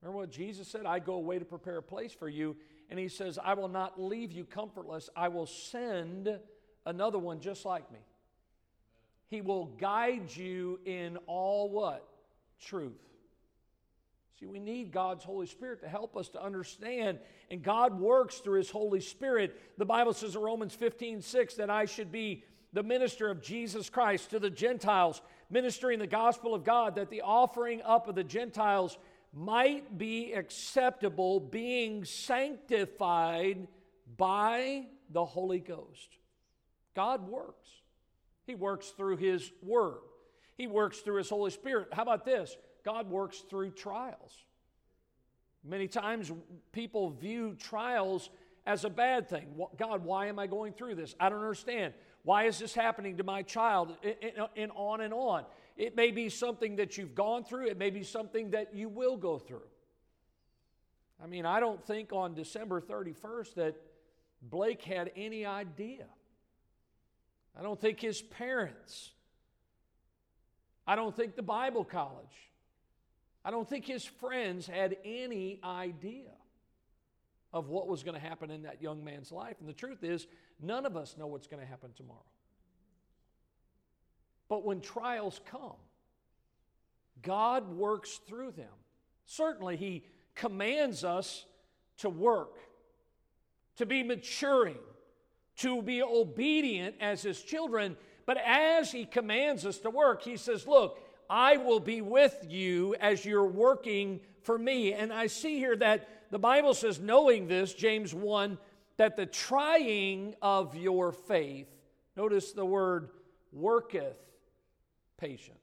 Remember 0.03 0.19
what 0.19 0.31
Jesus 0.31 0.69
said? 0.69 0.85
I 0.85 0.99
go 0.99 1.15
away 1.15 1.39
to 1.39 1.45
prepare 1.45 1.79
a 1.79 1.83
place 1.83 2.13
for 2.13 2.29
you. 2.29 2.57
And 2.91 2.99
he 2.99 3.09
says, 3.09 3.39
I 3.43 3.55
will 3.55 3.69
not 3.69 4.01
leave 4.01 4.33
you 4.33 4.45
comfortless. 4.45 5.09
I 5.17 5.29
will 5.29 5.47
send 5.47 6.29
another 6.85 7.19
one 7.19 7.41
just 7.41 7.65
like 7.65 7.91
me. 7.93 8.01
He 9.29 9.41
will 9.41 9.67
guide 9.67 10.35
you 10.35 10.81
in 10.85 11.17
all 11.29 11.71
what? 11.71 12.07
Truth. 12.61 12.99
See, 14.41 14.47
we 14.47 14.59
need 14.59 14.91
God's 14.91 15.23
Holy 15.23 15.47
Spirit 15.47 15.83
to 15.83 15.89
help 15.89 16.17
us 16.17 16.31
to 16.31 16.43
understand, 16.43 17.19
and 17.51 17.63
God 17.63 18.01
works 18.01 18.39
through 18.39 18.59
His 18.59 18.71
Holy 18.71 19.01
Spirit. 19.01 19.61
The 19.79 19.85
Bible 19.85 20.15
says 20.15 20.35
in 20.35 20.43
Romans 20.43 20.75
15 20.75 21.21
6 21.21 21.55
that 21.55 21.71
I 21.71 21.85
should 21.85 22.11
be 22.11 22.43
the 22.73 22.83
minister 22.83 23.31
of 23.31 23.43
Jesus 23.43 23.91
Christ 23.91 24.31
to 24.31 24.39
the 24.39 24.51
Gentiles, 24.51 25.21
ministering 25.51 25.99
the 25.99 26.07
gospel 26.07 26.55
of 26.55 26.65
God, 26.65 26.95
that 26.95 27.11
the 27.11 27.23
offering 27.23 27.83
up 27.83 28.09
of 28.09 28.15
the 28.15 28.25
Gentiles 28.25 28.97
might 29.33 29.97
be 29.97 30.33
acceptable, 30.33 31.41
being 31.41 32.05
sanctified 32.05 33.69
by 34.17 34.87
the 35.11 35.25
Holy 35.25 35.61
Ghost. 35.61 36.09
God 36.95 37.29
works. 37.29 37.69
He 38.47 38.55
works 38.55 38.89
through 38.97 39.19
His 39.19 39.51
Word, 39.63 40.01
He 40.57 40.67
works 40.67 41.01
through 41.01 41.19
His 41.19 41.31
Holy 41.31 41.51
Spirit. 41.51 41.89
How 41.93 42.03
about 42.03 42.25
this? 42.25 42.57
God 42.85 43.11
works 43.11 43.39
through 43.49 43.71
trials. 43.73 44.45
Many 45.63 45.89
times 45.89 46.33
people 46.73 47.11
view 47.11 47.55
trials 47.59 48.31
as 48.67 48.85
a 48.85 48.91
bad 48.91 49.29
thing. 49.29 49.47
God, 49.79 50.05
why 50.05 50.27
am 50.27 50.39
I 50.39 50.47
going 50.47 50.73
through 50.73 50.95
this? 50.95 51.15
I 51.21 51.29
don't 51.29 51.41
understand. 51.41 51.93
Why 52.23 52.45
is 52.45 52.59
this 52.59 52.75
happening 52.75 53.19
to 53.19 53.25
my 53.25 53.43
child? 53.43 53.97
And 54.57 54.73
on 54.75 55.03
and 55.03 55.13
on. 55.13 55.45
It 55.81 55.97
may 55.97 56.11
be 56.11 56.29
something 56.29 56.77
that 56.77 56.99
you've 56.99 57.15
gone 57.15 57.43
through, 57.43 57.69
it 57.69 57.79
may 57.79 57.89
be 57.89 58.03
something 58.03 58.51
that 58.51 58.75
you 58.75 58.91
will 58.91 59.17
go 59.17 59.39
through. 59.39 59.67
I 61.25 61.27
mean, 61.27 61.47
I 61.47 61.59
don't 61.59 61.83
think 61.83 62.13
on 62.13 62.35
December 62.35 62.83
31st 62.83 63.55
that 63.55 63.77
Blake 64.43 64.83
had 64.83 65.11
any 65.17 65.47
idea. 65.47 66.05
I 67.59 67.63
don't 67.63 67.81
think 67.81 67.99
his 67.99 68.21
parents. 68.21 69.13
I 70.87 70.97
don't 70.97 71.17
think 71.17 71.35
the 71.35 71.43
Bible 71.43 71.85
college. 71.87 72.51
I 73.43 73.51
don't 73.51 73.67
think 73.67 73.87
his 73.87 74.05
friends 74.05 74.67
had 74.67 74.99
any 75.03 75.61
idea 75.65 76.29
of 77.55 77.71
what 77.71 77.89
was 77.89 78.03
going 78.03 78.21
to 78.21 78.29
happen 78.29 78.51
in 78.51 78.65
that 78.65 78.83
young 78.83 79.03
man's 79.03 79.33
life. 79.33 79.57
And 79.61 79.69
the 79.69 79.73
truth 79.73 80.05
is, 80.05 80.27
none 80.61 80.85
of 80.85 80.95
us 80.95 81.17
know 81.17 81.27
what's 81.27 81.47
going 81.47 81.63
to 81.63 81.67
happen 81.67 81.93
tomorrow. 81.97 82.21
But 84.51 84.65
when 84.65 84.81
trials 84.81 85.41
come, 85.51 85.79
God 87.23 87.69
works 87.69 88.21
through 88.29 88.51
them. 88.51 88.67
Certainly, 89.25 89.77
He 89.77 90.05
commands 90.35 91.05
us 91.05 91.47
to 91.99 92.11
work, 92.11 92.57
to 93.77 93.87
be 93.87 94.03
maturing, 94.03 94.79
to 95.59 95.81
be 95.83 96.03
obedient 96.03 96.97
as 97.01 97.23
His 97.23 97.41
children. 97.41 97.97
But 98.27 98.39
as 98.45 98.91
He 98.91 99.07
commands 99.07 99.65
us 99.65 99.79
to 99.79 99.91
work, 99.91 100.23
He 100.23 100.37
says, 100.37 100.67
Look, 100.67 100.99
I 101.31 101.57
will 101.57 101.81
be 101.81 102.03
with 102.03 102.45
you 102.49 102.97
as 103.01 103.25
you're 103.25 103.47
working 103.47 104.19
for 104.43 104.59
me. 104.59 104.93
And 104.93 105.13
I 105.13 105.29
see 105.29 105.59
here 105.59 105.77
that 105.77 106.09
the 106.33 106.41
Bible 106.41 106.75
says, 106.75 106.99
knowing 106.99 107.47
this, 107.47 107.73
James 107.73 108.13
1, 108.13 108.59
that 108.97 109.15
the 109.15 109.27
trying 109.27 110.35
of 110.43 110.75
your 110.75 111.13
faith, 111.13 111.69
notice 112.17 112.51
the 112.51 112.65
word 112.65 113.11
worketh 113.53 114.17
patience. 115.21 115.59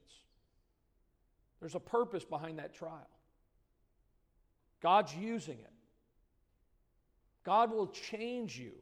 There's 1.60 1.74
a 1.74 1.80
purpose 1.80 2.24
behind 2.24 2.58
that 2.58 2.74
trial. 2.74 3.08
God's 4.80 5.14
using 5.14 5.58
it. 5.58 5.72
God 7.44 7.72
will 7.72 7.88
change 7.88 8.58
you. 8.58 8.72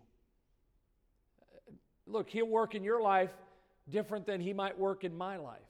Look, 2.07 2.29
He'll 2.29 2.47
work 2.47 2.75
in 2.75 2.85
your 2.85 3.01
life 3.01 3.31
different 3.89 4.27
than 4.27 4.41
He 4.41 4.53
might 4.53 4.79
work 4.79 5.05
in 5.05 5.17
my 5.17 5.37
life. 5.39 5.61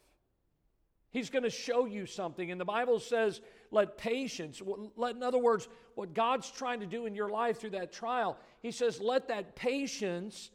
He's 1.11 1.31
going 1.31 1.45
to 1.45 1.51
show 1.51 1.87
you 1.87 2.05
something. 2.05 2.51
And 2.51 2.61
the 2.61 2.65
Bible 2.65 2.99
says, 2.99 3.41
let 3.71 3.97
patience, 3.97 4.61
let, 4.97 5.15
in 5.15 5.23
other 5.23 5.39
words, 5.39 5.69
what 5.95 6.13
God's 6.13 6.51
trying 6.51 6.81
to 6.81 6.87
do 6.87 7.07
in 7.07 7.15
your 7.15 7.31
life 7.31 7.61
through 7.61 7.71
that 7.71 7.93
trial, 7.93 8.37
He 8.61 8.71
says, 8.71 9.01
let 9.01 9.29
that 9.29 9.55
patience 9.55 10.51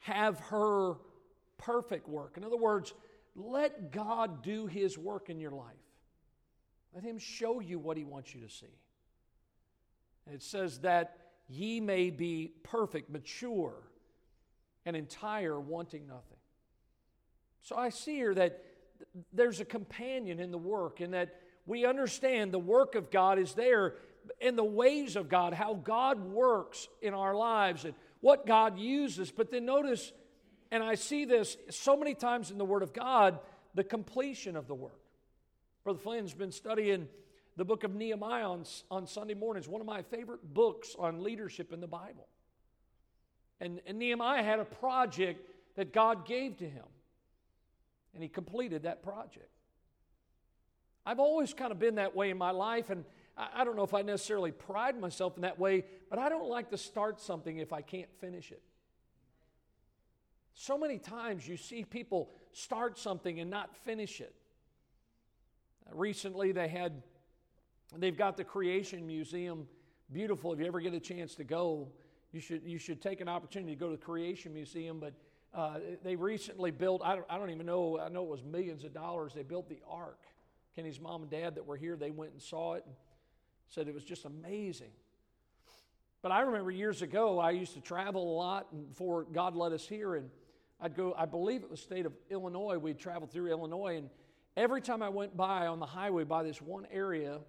have 0.00 0.38
her 0.40 0.94
perfect 1.56 2.08
work. 2.08 2.36
In 2.36 2.44
other 2.44 2.58
words, 2.58 2.92
let 3.34 3.90
God 3.90 4.42
do 4.42 4.66
His 4.66 4.96
work 4.96 5.30
in 5.30 5.40
your 5.40 5.50
life. 5.50 5.74
Let 6.94 7.04
Him 7.04 7.18
show 7.18 7.60
you 7.60 7.78
what 7.78 7.96
He 7.96 8.04
wants 8.04 8.34
you 8.34 8.40
to 8.42 8.48
see. 8.48 8.66
And 10.26 10.34
it 10.34 10.42
says 10.42 10.78
that 10.80 11.16
ye 11.48 11.80
may 11.80 12.10
be 12.10 12.52
perfect, 12.62 13.10
mature, 13.10 13.74
and 14.86 14.96
entire, 14.96 15.60
wanting 15.60 16.06
nothing. 16.06 16.38
So 17.62 17.76
I 17.76 17.88
see 17.88 18.14
here 18.14 18.34
that 18.34 18.62
there's 19.32 19.60
a 19.60 19.64
companion 19.64 20.38
in 20.38 20.50
the 20.50 20.58
work, 20.58 21.00
and 21.00 21.14
that 21.14 21.40
we 21.66 21.84
understand 21.84 22.52
the 22.52 22.58
work 22.58 22.94
of 22.94 23.10
God 23.10 23.38
is 23.38 23.54
there 23.54 23.94
in 24.40 24.56
the 24.56 24.64
ways 24.64 25.16
of 25.16 25.28
God, 25.28 25.52
how 25.52 25.74
God 25.74 26.20
works 26.20 26.88
in 27.02 27.12
our 27.14 27.34
lives, 27.34 27.84
and 27.84 27.94
what 28.20 28.46
God 28.46 28.78
uses. 28.78 29.30
But 29.30 29.50
then 29.50 29.66
notice, 29.66 30.12
and 30.74 30.82
I 30.82 30.96
see 30.96 31.24
this 31.24 31.56
so 31.70 31.96
many 31.96 32.14
times 32.14 32.50
in 32.50 32.58
the 32.58 32.64
Word 32.64 32.82
of 32.82 32.92
God, 32.92 33.38
the 33.74 33.84
completion 33.84 34.56
of 34.56 34.66
the 34.66 34.74
work. 34.74 34.98
Brother 35.84 36.00
Flynn's 36.00 36.34
been 36.34 36.50
studying 36.50 37.06
the 37.56 37.64
book 37.64 37.84
of 37.84 37.94
Nehemiah 37.94 38.48
on, 38.48 38.64
on 38.90 39.06
Sunday 39.06 39.34
mornings, 39.34 39.68
one 39.68 39.80
of 39.80 39.86
my 39.86 40.02
favorite 40.02 40.52
books 40.52 40.96
on 40.98 41.22
leadership 41.22 41.72
in 41.72 41.80
the 41.80 41.86
Bible. 41.86 42.26
And, 43.60 43.82
and 43.86 44.00
Nehemiah 44.00 44.42
had 44.42 44.58
a 44.58 44.64
project 44.64 45.48
that 45.76 45.92
God 45.92 46.26
gave 46.26 46.56
to 46.56 46.68
him 46.68 46.86
and 48.12 48.20
he 48.20 48.28
completed 48.28 48.82
that 48.82 49.00
project. 49.00 49.50
I've 51.06 51.20
always 51.20 51.54
kind 51.54 51.70
of 51.70 51.78
been 51.78 51.94
that 51.96 52.16
way 52.16 52.30
in 52.30 52.36
my 52.36 52.50
life, 52.50 52.90
and 52.90 53.04
I, 53.36 53.48
I 53.58 53.64
don't 53.64 53.76
know 53.76 53.84
if 53.84 53.94
I 53.94 54.02
necessarily 54.02 54.50
pride 54.50 54.98
myself 54.98 55.36
in 55.36 55.42
that 55.42 55.56
way, 55.56 55.84
but 56.10 56.18
I 56.18 56.28
don't 56.28 56.48
like 56.48 56.70
to 56.70 56.78
start 56.78 57.20
something 57.20 57.58
if 57.58 57.72
I 57.72 57.80
can't 57.80 58.10
finish 58.20 58.50
it. 58.50 58.62
So 60.54 60.78
many 60.78 60.98
times 60.98 61.46
you 61.46 61.56
see 61.56 61.84
people 61.84 62.30
start 62.52 62.98
something 62.98 63.40
and 63.40 63.50
not 63.50 63.76
finish 63.76 64.20
it. 64.20 64.34
Recently, 65.92 66.52
they 66.52 66.68
had, 66.68 67.02
they've 67.96 68.16
got 68.16 68.36
the 68.36 68.44
Creation 68.44 69.06
Museum 69.06 69.66
beautiful. 70.12 70.52
If 70.52 70.60
you 70.60 70.66
ever 70.66 70.80
get 70.80 70.94
a 70.94 71.00
chance 71.00 71.34
to 71.34 71.44
go, 71.44 71.88
you 72.32 72.40
should, 72.40 72.62
you 72.64 72.78
should 72.78 73.02
take 73.02 73.20
an 73.20 73.28
opportunity 73.28 73.74
to 73.74 73.78
go 73.78 73.90
to 73.90 73.96
the 73.96 74.02
Creation 74.02 74.54
Museum. 74.54 75.00
But 75.00 75.14
uh, 75.52 75.78
they 76.02 76.16
recently 76.16 76.70
built, 76.70 77.02
I 77.04 77.16
don't, 77.16 77.26
I 77.28 77.36
don't 77.36 77.50
even 77.50 77.66
know, 77.66 77.98
I 77.98 78.08
know 78.08 78.22
it 78.22 78.30
was 78.30 78.44
millions 78.44 78.84
of 78.84 78.94
dollars. 78.94 79.34
They 79.34 79.42
built 79.42 79.68
the 79.68 79.80
ark. 79.88 80.20
Kenny's 80.74 81.00
mom 81.00 81.22
and 81.22 81.30
dad 81.30 81.56
that 81.56 81.66
were 81.66 81.76
here, 81.76 81.96
they 81.96 82.10
went 82.10 82.32
and 82.32 82.40
saw 82.40 82.74
it 82.74 82.84
and 82.86 82.94
said 83.68 83.86
it 83.88 83.94
was 83.94 84.04
just 84.04 84.24
amazing. 84.24 84.90
But 86.22 86.32
I 86.32 86.40
remember 86.40 86.70
years 86.70 87.02
ago, 87.02 87.38
I 87.38 87.50
used 87.50 87.74
to 87.74 87.80
travel 87.80 88.34
a 88.34 88.36
lot 88.36 88.88
before 88.88 89.24
God 89.24 89.54
led 89.54 89.72
us 89.72 89.86
here, 89.86 90.14
and 90.14 90.30
I'd 90.80 90.96
go, 90.96 91.14
I 91.16 91.26
believe 91.26 91.62
it 91.62 91.70
was 91.70 91.80
state 91.80 92.06
of 92.06 92.12
Illinois. 92.30 92.78
We'd 92.78 92.98
travel 92.98 93.26
through 93.26 93.50
Illinois, 93.50 93.96
and 93.96 94.10
every 94.56 94.80
time 94.80 95.02
I 95.02 95.08
went 95.08 95.36
by 95.36 95.66
on 95.66 95.80
the 95.80 95.86
highway 95.86 96.24
by 96.24 96.42
this 96.42 96.60
one 96.60 96.86
area, 96.90 97.40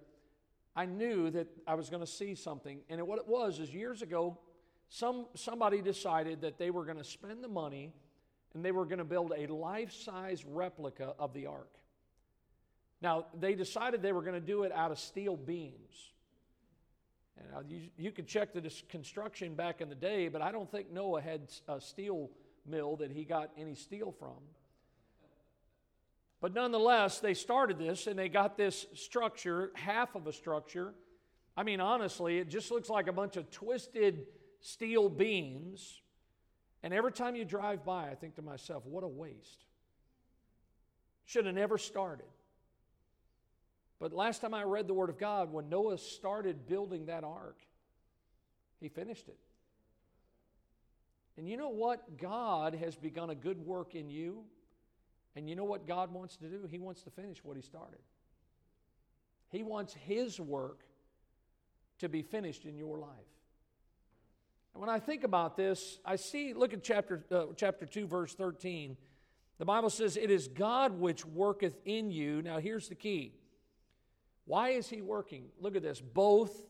I 0.74 0.86
knew 0.86 1.30
that 1.30 1.48
I 1.66 1.74
was 1.74 1.88
going 1.88 2.02
to 2.02 2.06
see 2.06 2.34
something. 2.34 2.80
And 2.88 3.00
what 3.06 3.18
it 3.18 3.26
was 3.26 3.58
is 3.58 3.72
years 3.72 4.02
ago, 4.02 4.38
some, 4.88 5.26
somebody 5.34 5.80
decided 5.80 6.42
that 6.42 6.58
they 6.58 6.70
were 6.70 6.84
going 6.84 6.98
to 6.98 7.04
spend 7.04 7.42
the 7.42 7.48
money 7.48 7.92
and 8.54 8.64
they 8.64 8.72
were 8.72 8.84
going 8.84 8.98
to 8.98 9.04
build 9.04 9.32
a 9.36 9.52
life 9.52 9.92
size 9.92 10.44
replica 10.44 11.14
of 11.18 11.32
the 11.34 11.46
ark. 11.46 11.70
Now, 13.02 13.26
they 13.38 13.54
decided 13.54 14.02
they 14.02 14.12
were 14.12 14.22
going 14.22 14.40
to 14.40 14.46
do 14.46 14.62
it 14.62 14.72
out 14.72 14.90
of 14.90 14.98
steel 14.98 15.36
beams. 15.36 16.12
And 17.38 17.70
you, 17.70 17.80
you 17.98 18.10
could 18.10 18.26
check 18.26 18.54
the 18.54 18.72
construction 18.88 19.54
back 19.54 19.80
in 19.80 19.88
the 19.88 19.94
day, 19.94 20.28
but 20.28 20.40
I 20.40 20.52
don't 20.52 20.70
think 20.70 20.90
Noah 20.90 21.20
had 21.20 21.42
uh, 21.68 21.78
steel 21.78 22.30
mill 22.68 22.96
that 22.96 23.10
he 23.10 23.24
got 23.24 23.50
any 23.58 23.74
steel 23.74 24.12
from. 24.18 24.36
But 26.40 26.54
nonetheless, 26.54 27.20
they 27.20 27.34
started 27.34 27.78
this 27.78 28.06
and 28.06 28.18
they 28.18 28.28
got 28.28 28.56
this 28.56 28.86
structure, 28.94 29.72
half 29.74 30.14
of 30.14 30.26
a 30.26 30.32
structure. 30.32 30.94
I 31.56 31.62
mean, 31.62 31.80
honestly, 31.80 32.38
it 32.38 32.48
just 32.48 32.70
looks 32.70 32.90
like 32.90 33.08
a 33.08 33.12
bunch 33.12 33.36
of 33.36 33.50
twisted 33.50 34.26
steel 34.60 35.08
beams. 35.08 36.02
And 36.82 36.92
every 36.92 37.12
time 37.12 37.34
you 37.34 37.44
drive 37.44 37.84
by, 37.84 38.10
I 38.10 38.14
think 38.14 38.36
to 38.36 38.42
myself, 38.42 38.84
what 38.84 39.02
a 39.02 39.08
waste. 39.08 39.64
Should 41.24 41.46
have 41.46 41.54
never 41.54 41.78
started. 41.78 42.26
But 43.98 44.12
last 44.12 44.42
time 44.42 44.52
I 44.52 44.62
read 44.64 44.86
the 44.86 44.94
Word 44.94 45.08
of 45.08 45.18
God, 45.18 45.50
when 45.50 45.68
Noah 45.70 45.96
started 45.98 46.68
building 46.68 47.06
that 47.06 47.24
ark, 47.24 47.56
he 48.78 48.88
finished 48.88 49.26
it. 49.28 49.38
And 51.36 51.48
you 51.48 51.56
know 51.56 51.68
what? 51.68 52.18
God 52.18 52.74
has 52.74 52.96
begun 52.96 53.30
a 53.30 53.34
good 53.34 53.58
work 53.58 53.94
in 53.94 54.08
you. 54.08 54.44
And 55.34 55.48
you 55.48 55.54
know 55.54 55.64
what 55.64 55.86
God 55.86 56.12
wants 56.12 56.36
to 56.38 56.48
do? 56.48 56.66
He 56.70 56.78
wants 56.78 57.02
to 57.02 57.10
finish 57.10 57.44
what 57.44 57.56
He 57.56 57.62
started. 57.62 58.00
He 59.50 59.62
wants 59.62 59.94
His 59.94 60.40
work 60.40 60.80
to 61.98 62.08
be 62.08 62.22
finished 62.22 62.64
in 62.64 62.76
your 62.76 62.98
life. 62.98 63.10
And 64.72 64.80
when 64.80 64.90
I 64.90 64.98
think 64.98 65.24
about 65.24 65.56
this, 65.56 65.98
I 66.04 66.16
see, 66.16 66.52
look 66.54 66.72
at 66.72 66.82
chapter, 66.82 67.24
uh, 67.30 67.46
chapter 67.54 67.86
2, 67.86 68.06
verse 68.06 68.34
13. 68.34 68.96
The 69.58 69.64
Bible 69.64 69.90
says, 69.90 70.16
It 70.16 70.30
is 70.30 70.48
God 70.48 70.98
which 70.98 71.24
worketh 71.24 71.78
in 71.84 72.10
you. 72.10 72.42
Now, 72.42 72.58
here's 72.58 72.88
the 72.88 72.94
key. 72.94 73.32
Why 74.46 74.70
is 74.70 74.88
He 74.88 75.02
working? 75.02 75.46
Look 75.60 75.76
at 75.76 75.82
this 75.82 76.00
both 76.00 76.66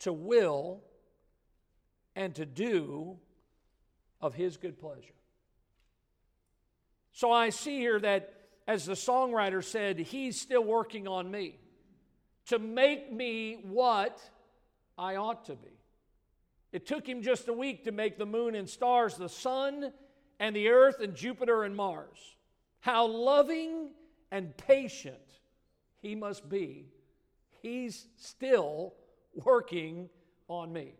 to 0.00 0.12
will 0.12 0.82
and 2.16 2.34
to 2.34 2.46
do 2.46 3.18
of 4.20 4.34
His 4.34 4.56
good 4.56 4.78
pleasure. 4.78 5.14
So 7.12 7.30
I 7.32 7.50
see 7.50 7.78
here 7.78 7.98
that, 8.00 8.34
as 8.66 8.86
the 8.86 8.94
songwriter 8.94 9.62
said, 9.64 9.98
He's 9.98 10.40
still 10.40 10.64
working 10.64 11.08
on 11.08 11.30
me 11.30 11.58
to 12.46 12.58
make 12.58 13.12
me 13.12 13.60
what 13.62 14.20
I 14.96 15.16
ought 15.16 15.44
to 15.46 15.54
be. 15.54 15.68
It 16.72 16.86
took 16.86 17.06
Him 17.06 17.22
just 17.22 17.48
a 17.48 17.52
week 17.52 17.84
to 17.84 17.92
make 17.92 18.18
the 18.18 18.26
moon 18.26 18.54
and 18.54 18.68
stars, 18.68 19.16
the 19.16 19.28
sun 19.28 19.92
and 20.38 20.54
the 20.54 20.68
earth 20.68 21.00
and 21.00 21.14
Jupiter 21.14 21.64
and 21.64 21.74
Mars. 21.74 22.36
How 22.80 23.06
loving 23.06 23.90
and 24.30 24.56
patient 24.56 25.18
He 26.00 26.14
must 26.14 26.48
be. 26.48 26.86
He's 27.62 28.06
still 28.16 28.94
working 29.34 30.08
on 30.48 30.72
me. 30.72 30.94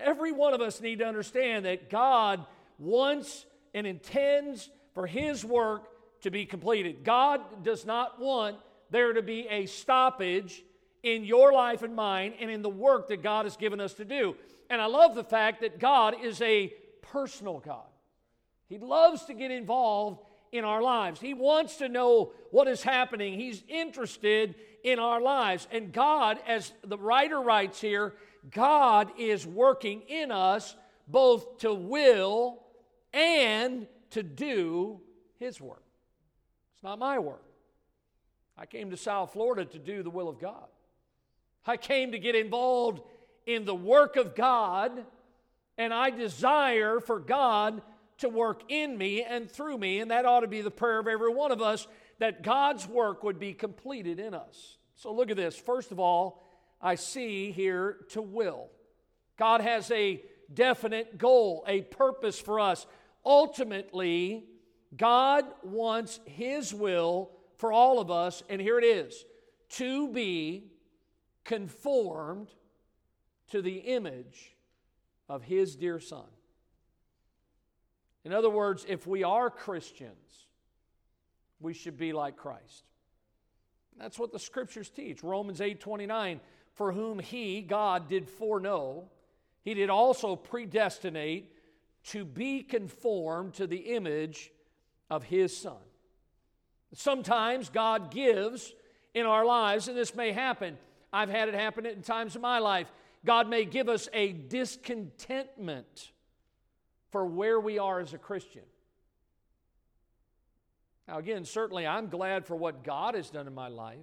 Every 0.00 0.32
one 0.32 0.54
of 0.54 0.60
us 0.60 0.80
need 0.80 0.98
to 1.00 1.06
understand 1.06 1.64
that 1.64 1.90
God 1.90 2.44
wants 2.78 3.46
and 3.74 3.86
intends 3.86 4.70
for 4.94 5.06
His 5.06 5.44
work 5.44 5.88
to 6.22 6.30
be 6.30 6.46
completed. 6.46 7.04
God 7.04 7.64
does 7.64 7.86
not 7.86 8.20
want 8.20 8.56
there 8.90 9.12
to 9.12 9.22
be 9.22 9.46
a 9.48 9.66
stoppage 9.66 10.62
in 11.02 11.24
your 11.24 11.52
life 11.52 11.82
and 11.82 11.94
mine 11.94 12.34
and 12.40 12.50
in 12.50 12.62
the 12.62 12.68
work 12.68 13.08
that 13.08 13.22
God 13.22 13.46
has 13.46 13.56
given 13.56 13.80
us 13.80 13.94
to 13.94 14.04
do. 14.04 14.34
And 14.68 14.80
I 14.80 14.86
love 14.86 15.14
the 15.14 15.24
fact 15.24 15.62
that 15.62 15.78
God 15.78 16.14
is 16.22 16.40
a 16.42 16.72
personal 17.02 17.60
God. 17.60 17.86
He 18.68 18.78
loves 18.78 19.24
to 19.24 19.34
get 19.34 19.50
involved 19.50 20.20
in 20.52 20.64
our 20.64 20.82
lives. 20.82 21.20
He 21.20 21.34
wants 21.34 21.76
to 21.76 21.88
know 21.88 22.32
what 22.50 22.68
is 22.68 22.82
happening. 22.82 23.38
He's 23.38 23.62
interested 23.68 24.54
in 24.82 24.98
our 24.98 25.20
lives. 25.20 25.66
And 25.72 25.92
God, 25.92 26.38
as 26.46 26.72
the 26.84 26.98
writer 26.98 27.40
writes 27.40 27.80
here, 27.80 28.14
God 28.50 29.10
is 29.18 29.46
working 29.46 30.02
in 30.08 30.30
us 30.30 30.76
both 31.06 31.58
to 31.58 31.74
will 31.74 32.62
and 33.12 33.86
to 34.10 34.22
do 34.22 35.00
His 35.38 35.60
work. 35.60 35.82
It's 36.74 36.82
not 36.82 36.98
my 36.98 37.18
work. 37.18 37.44
I 38.56 38.66
came 38.66 38.90
to 38.90 38.96
South 38.96 39.32
Florida 39.32 39.64
to 39.64 39.78
do 39.78 40.02
the 40.02 40.10
will 40.10 40.28
of 40.28 40.38
God. 40.38 40.66
I 41.66 41.76
came 41.76 42.12
to 42.12 42.18
get 42.18 42.34
involved 42.34 43.02
in 43.46 43.64
the 43.64 43.74
work 43.74 44.16
of 44.16 44.34
God, 44.34 45.04
and 45.76 45.92
I 45.92 46.10
desire 46.10 47.00
for 47.00 47.18
God 47.18 47.82
to 48.18 48.28
work 48.28 48.62
in 48.68 48.96
me 48.96 49.22
and 49.22 49.50
through 49.50 49.78
me, 49.78 50.00
and 50.00 50.10
that 50.10 50.26
ought 50.26 50.40
to 50.40 50.48
be 50.48 50.60
the 50.60 50.70
prayer 50.70 50.98
of 50.98 51.08
every 51.08 51.32
one 51.32 51.52
of 51.52 51.62
us 51.62 51.86
that 52.18 52.42
God's 52.42 52.86
work 52.86 53.22
would 53.24 53.38
be 53.38 53.54
completed 53.54 54.20
in 54.20 54.34
us. 54.34 54.76
So 54.94 55.12
look 55.12 55.30
at 55.30 55.36
this. 55.36 55.56
First 55.56 55.90
of 55.90 55.98
all, 55.98 56.42
I 56.80 56.94
see 56.94 57.50
here 57.50 57.98
to 58.10 58.22
will. 58.22 58.70
God 59.36 59.60
has 59.60 59.90
a 59.90 60.22
definite 60.52 61.18
goal, 61.18 61.64
a 61.66 61.82
purpose 61.82 62.38
for 62.38 62.60
us. 62.60 62.86
Ultimately, 63.24 64.44
God 64.96 65.44
wants 65.62 66.20
His 66.24 66.74
will 66.74 67.30
for 67.56 67.72
all 67.72 68.00
of 68.00 68.10
us, 68.10 68.42
and 68.48 68.60
here 68.60 68.78
it 68.78 68.84
is 68.84 69.24
to 69.70 70.08
be 70.08 70.64
conformed 71.44 72.48
to 73.50 73.62
the 73.62 73.76
image 73.76 74.56
of 75.28 75.42
His 75.42 75.76
dear 75.76 76.00
Son. 76.00 76.24
In 78.24 78.32
other 78.32 78.50
words, 78.50 78.84
if 78.88 79.06
we 79.06 79.22
are 79.22 79.50
Christians, 79.50 80.46
we 81.60 81.72
should 81.72 81.96
be 81.96 82.12
like 82.12 82.36
Christ. 82.36 82.84
That's 83.98 84.18
what 84.18 84.32
the 84.32 84.38
scriptures 84.38 84.88
teach. 84.88 85.22
Romans 85.22 85.60
8 85.60 85.80
29 85.80 86.40
for 86.80 86.92
whom 86.92 87.18
he, 87.18 87.60
God, 87.60 88.08
did 88.08 88.26
foreknow, 88.26 89.04
he 89.60 89.74
did 89.74 89.90
also 89.90 90.34
predestinate 90.34 91.54
to 92.04 92.24
be 92.24 92.62
conformed 92.62 93.52
to 93.52 93.66
the 93.66 93.76
image 93.94 94.50
of 95.10 95.24
his 95.24 95.54
Son. 95.54 95.76
Sometimes 96.94 97.68
God 97.68 98.10
gives 98.10 98.72
in 99.12 99.26
our 99.26 99.44
lives, 99.44 99.88
and 99.88 99.94
this 99.98 100.14
may 100.14 100.32
happen. 100.32 100.78
I've 101.12 101.28
had 101.28 101.50
it 101.50 101.54
happen 101.54 101.84
in 101.84 102.00
times 102.00 102.34
of 102.34 102.40
my 102.40 102.60
life. 102.60 102.90
God 103.26 103.46
may 103.46 103.66
give 103.66 103.90
us 103.90 104.08
a 104.14 104.32
discontentment 104.32 106.12
for 107.10 107.26
where 107.26 107.60
we 107.60 107.78
are 107.78 108.00
as 108.00 108.14
a 108.14 108.18
Christian. 108.18 108.64
Now, 111.06 111.18
again, 111.18 111.44
certainly 111.44 111.86
I'm 111.86 112.08
glad 112.08 112.46
for 112.46 112.56
what 112.56 112.84
God 112.84 113.16
has 113.16 113.28
done 113.28 113.46
in 113.46 113.54
my 113.54 113.68
life. 113.68 113.98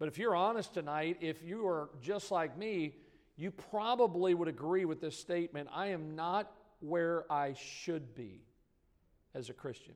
But 0.00 0.08
if 0.08 0.18
you're 0.18 0.34
honest 0.34 0.72
tonight, 0.72 1.18
if 1.20 1.44
you 1.44 1.68
are 1.68 1.90
just 2.00 2.30
like 2.30 2.56
me, 2.56 2.94
you 3.36 3.50
probably 3.50 4.32
would 4.32 4.48
agree 4.48 4.86
with 4.86 5.00
this 5.00 5.16
statement 5.16 5.68
I 5.72 5.88
am 5.88 6.16
not 6.16 6.50
where 6.80 7.30
I 7.30 7.52
should 7.52 8.14
be 8.14 8.40
as 9.34 9.50
a 9.50 9.52
Christian. 9.52 9.94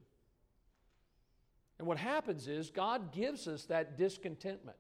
And 1.78 1.88
what 1.88 1.96
happens 1.96 2.48
is 2.48 2.70
God 2.70 3.12
gives 3.12 3.48
us 3.48 3.64
that 3.64 3.96
discontentment. 3.96 4.76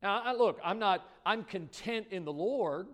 Now, 0.00 0.22
I, 0.24 0.34
look, 0.34 0.60
I'm 0.64 0.78
not, 0.78 1.04
I'm 1.26 1.42
content 1.42 2.06
in 2.12 2.24
the 2.24 2.32
Lord, 2.32 2.86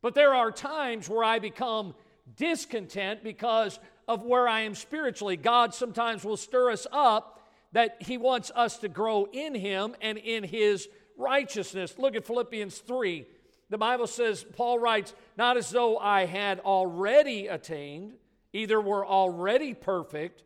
but 0.00 0.14
there 0.14 0.34
are 0.34 0.50
times 0.50 1.08
where 1.08 1.22
I 1.22 1.38
become 1.38 1.94
discontent 2.36 3.22
because 3.22 3.78
of 4.08 4.24
where 4.24 4.48
I 4.48 4.62
am 4.62 4.74
spiritually. 4.74 5.36
God 5.36 5.72
sometimes 5.72 6.24
will 6.24 6.36
stir 6.36 6.72
us 6.72 6.88
up 6.90 7.31
that 7.72 7.96
he 8.00 8.18
wants 8.18 8.50
us 8.54 8.78
to 8.78 8.88
grow 8.88 9.26
in 9.32 9.54
him 9.54 9.94
and 10.00 10.18
in 10.18 10.44
his 10.44 10.88
righteousness. 11.16 11.94
Look 11.98 12.14
at 12.14 12.26
Philippians 12.26 12.78
3. 12.78 13.26
The 13.70 13.78
Bible 13.78 14.06
says, 14.06 14.44
Paul 14.56 14.78
writes, 14.78 15.14
Not 15.36 15.56
as 15.56 15.70
though 15.70 15.96
I 15.98 16.26
had 16.26 16.60
already 16.60 17.46
attained, 17.46 18.12
either 18.52 18.80
were 18.80 19.06
already 19.06 19.72
perfect, 19.72 20.42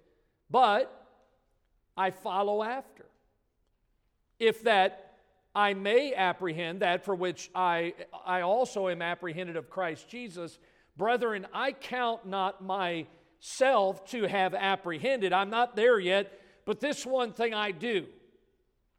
but 0.49 0.93
I 1.97 2.11
follow 2.11 2.63
after. 2.63 3.07
If 4.39 4.63
that 4.65 5.15
I 5.55 5.75
may 5.75 6.15
apprehend 6.15 6.81
that 6.81 7.05
for 7.05 7.15
which 7.15 7.51
I, 7.55 7.95
I 8.25 8.43
also 8.43 8.89
am 8.89 9.03
apprehended 9.03 9.57
of 9.57 9.71
Christ 9.71 10.09
Jesus, 10.09 10.59
brethren, 10.97 11.47
I 11.53 11.73
count 11.73 12.27
not 12.27 12.63
myself 12.63 14.05
to 14.11 14.29
have 14.29 14.55
apprehended. 14.55 15.33
I'm 15.33 15.51
not 15.51 15.75
there 15.75 15.99
yet 15.99 16.31
but 16.67 16.81
this 16.81 17.07
one 17.07 17.33
thing 17.33 17.55
I 17.55 17.71
do, 17.71 18.07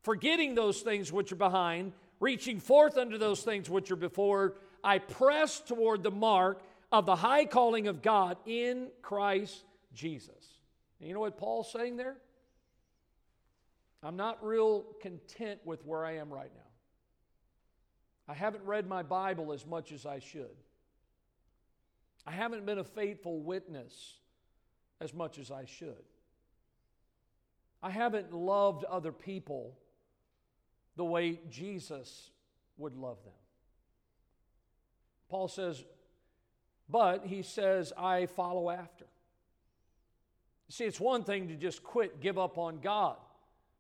forgetting 0.02 0.56
those 0.56 0.82
things 0.82 1.12
which 1.12 1.32
are 1.32 1.36
behind, 1.36 1.92
reaching 2.20 2.60
forth 2.60 2.98
unto 2.98 3.20
those 3.20 3.44
things 3.44 3.70
which 3.70 3.92
are 3.92 3.98
before, 3.98 4.56
I 4.84 4.98
press 4.98 5.60
toward 5.60 6.02
the 6.02 6.10
mark 6.10 6.64
of 6.92 7.06
the 7.06 7.16
high 7.16 7.46
calling 7.46 7.88
of 7.88 8.02
God 8.02 8.38
in 8.46 8.88
Christ 9.02 9.64
Jesus. 9.94 10.34
And 11.00 11.08
you 11.08 11.14
know 11.14 11.20
what 11.20 11.38
Paul's 11.38 11.72
saying 11.72 11.98
there? 11.98 12.16
I'm 14.02 14.16
not 14.16 14.44
real 14.44 14.86
content 15.02 15.60
with 15.66 15.86
where 15.86 16.06
I 16.06 16.14
am 16.14 16.32
right 16.32 16.52
now. 16.56 16.62
I 18.30 18.34
haven't 18.34 18.64
read 18.64 18.88
my 18.88 19.04
Bible 19.04 19.52
as 19.52 19.66
much 19.66 19.92
as 19.92 20.06
I 20.06 20.20
should. 20.20 20.56
I 22.26 22.32
haven't 22.32 22.66
been 22.66 22.78
a 22.78 22.84
faithful 22.84 23.40
witness 23.40 24.14
as 25.02 25.14
much 25.14 25.38
as 25.38 25.52
I 25.52 25.66
should. 25.66 26.04
I 27.82 27.92
haven't 27.92 28.34
loved 28.34 28.84
other 28.86 29.12
people 29.12 29.78
the 30.96 31.06
way 31.06 31.40
Jesus 31.50 32.32
would 32.78 32.96
love 32.96 33.24
them. 33.24 33.34
Paul 35.30 35.48
says, 35.48 35.84
but 36.90 37.26
he 37.26 37.42
says, 37.42 37.94
I 37.98 38.28
follow 38.28 38.70
after. 38.70 39.06
See, 40.70 40.86
it's 40.86 41.00
one 41.00 41.24
thing 41.24 41.48
to 41.50 41.56
just 41.56 41.84
quit, 41.84 42.22
give 42.22 42.38
up 42.38 42.58
on 42.58 42.80
God. 42.80 43.18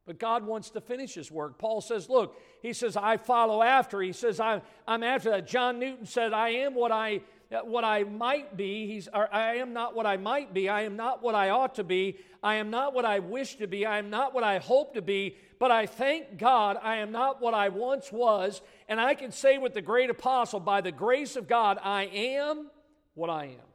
But 0.06 0.20
God 0.20 0.46
wants 0.46 0.70
to 0.72 0.82
finish 0.82 1.14
his 1.14 1.30
work. 1.30 1.58
Paul 1.58 1.82
says, 1.82 2.10
Look, 2.10 2.40
he 2.62 2.72
says, 2.72 2.96
I 2.96 3.18
follow 3.18 3.62
after. 3.62 4.02
He 4.02 4.14
says, 4.14 4.40
I'm, 4.40 4.62
I'm 4.88 5.04
after 5.04 5.30
that. 5.32 5.48
John 5.48 5.80
Newton 5.80 6.06
said, 6.06 6.32
I 6.32 6.50
am 6.50 6.76
what 6.76 6.94
I 6.94 7.22
what 7.50 7.84
I 7.84 8.04
might 8.04 8.58
be. 8.58 8.88
He's, 8.88 9.08
I 9.14 9.56
am 9.56 9.74
not 9.74 9.96
what 9.96 10.06
I 10.06 10.18
might 10.18 10.54
be. 10.54 10.70
I 10.70 10.82
am 10.82 10.96
not 10.96 11.24
what 11.24 11.36
I 11.36 11.50
ought 11.50 11.76
to 11.76 11.84
be. 11.84 12.18
I 12.44 12.56
am 12.56 12.70
not 12.70 12.94
what 12.94 13.06
I 13.06 13.20
wish 13.20 13.56
to 13.56 13.68
be. 13.68 13.86
I 13.86 14.00
am 14.00 14.10
not 14.10 14.34
what 14.34 14.44
I 14.44 14.58
hope 14.60 14.94
to 14.96 15.02
be. 15.02 15.38
But 15.60 15.72
I 15.72 15.86
thank 15.86 16.38
God 16.38 16.78
I 16.82 16.98
am 16.98 17.12
not 17.12 17.42
what 17.42 17.54
I 17.54 17.70
once 17.70 18.12
was. 18.12 18.62
And 18.88 19.00
I 19.00 19.16
can 19.16 19.32
say 19.32 19.58
with 19.58 19.74
the 19.74 19.82
great 19.82 20.10
apostle, 20.10 20.60
by 20.60 20.82
the 20.82 20.92
grace 20.92 21.36
of 21.36 21.48
God, 21.48 21.80
I 21.84 22.04
am 22.06 22.70
what 23.16 23.30
I 23.30 23.46
am. 23.46 23.70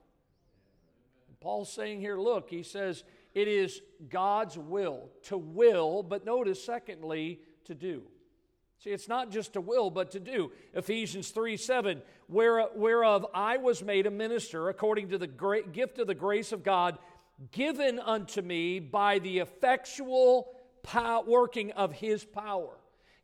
And 1.28 1.40
Paul's 1.40 1.72
saying 1.72 2.00
here, 2.00 2.18
look, 2.18 2.50
he 2.50 2.62
says, 2.62 3.04
it 3.34 3.48
is 3.48 3.80
God's 4.10 4.58
will 4.58 5.08
to 5.24 5.38
will, 5.38 6.02
but 6.02 6.24
notice, 6.26 6.62
secondly, 6.62 7.40
to 7.64 7.74
do. 7.74 8.02
See, 8.82 8.90
it's 8.90 9.06
not 9.06 9.30
just 9.30 9.52
to 9.52 9.60
will, 9.60 9.90
but 9.90 10.10
to 10.10 10.18
do. 10.18 10.50
Ephesians 10.74 11.30
3 11.30 11.56
7, 11.56 12.02
where, 12.26 12.66
whereof 12.74 13.24
I 13.32 13.58
was 13.58 13.80
made 13.80 14.06
a 14.06 14.10
minister 14.10 14.68
according 14.68 15.10
to 15.10 15.18
the 15.18 15.28
great 15.28 15.72
gift 15.72 16.00
of 16.00 16.08
the 16.08 16.16
grace 16.16 16.50
of 16.50 16.64
God 16.64 16.98
given 17.52 18.00
unto 18.00 18.42
me 18.42 18.80
by 18.80 19.20
the 19.20 19.38
effectual 19.38 20.48
working 21.26 21.70
of 21.72 21.92
his 21.92 22.24
power. 22.24 22.76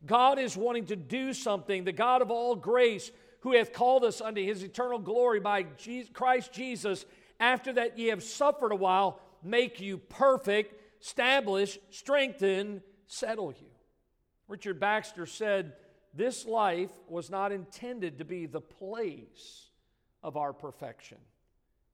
God 0.05 0.39
is 0.39 0.55
wanting 0.55 0.85
to 0.87 0.95
do 0.95 1.33
something. 1.33 1.83
The 1.83 1.91
God 1.91 2.21
of 2.21 2.31
all 2.31 2.55
grace, 2.55 3.11
who 3.41 3.53
hath 3.53 3.73
called 3.73 4.05
us 4.05 4.21
unto 4.21 4.41
his 4.41 4.63
eternal 4.63 4.99
glory 4.99 5.41
by 5.41 5.65
Christ 6.13 6.53
Jesus, 6.53 7.05
after 7.37 7.73
that 7.73 7.97
ye 7.97 8.07
have 8.07 8.23
suffered 8.23 8.71
a 8.71 8.77
while, 8.77 9.19
make 9.43 9.81
you 9.81 9.97
perfect, 9.97 10.81
establish, 11.01 11.77
strengthen, 11.89 12.81
settle 13.07 13.51
you. 13.51 13.68
Richard 14.49 14.79
Baxter 14.79 15.25
said, 15.25 15.73
This 16.13 16.45
life 16.45 16.91
was 17.07 17.29
not 17.29 17.53
intended 17.53 18.17
to 18.17 18.25
be 18.25 18.47
the 18.47 18.59
place 18.59 19.67
of 20.23 20.35
our 20.35 20.51
perfection, 20.51 21.19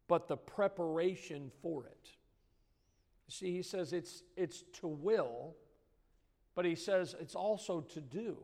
but 0.08 0.28
the 0.28 0.38
preparation 0.38 1.52
for 1.62 1.86
it. 1.86 2.10
See, 3.28 3.52
he 3.52 3.62
says 3.62 3.92
it's, 3.92 4.24
it's 4.38 4.64
to 4.80 4.88
will, 4.88 5.56
but 6.56 6.66
he 6.66 6.76
says 6.76 7.16
it's 7.20 7.36
also 7.36 7.82
to 7.82 8.02
do. 8.02 8.38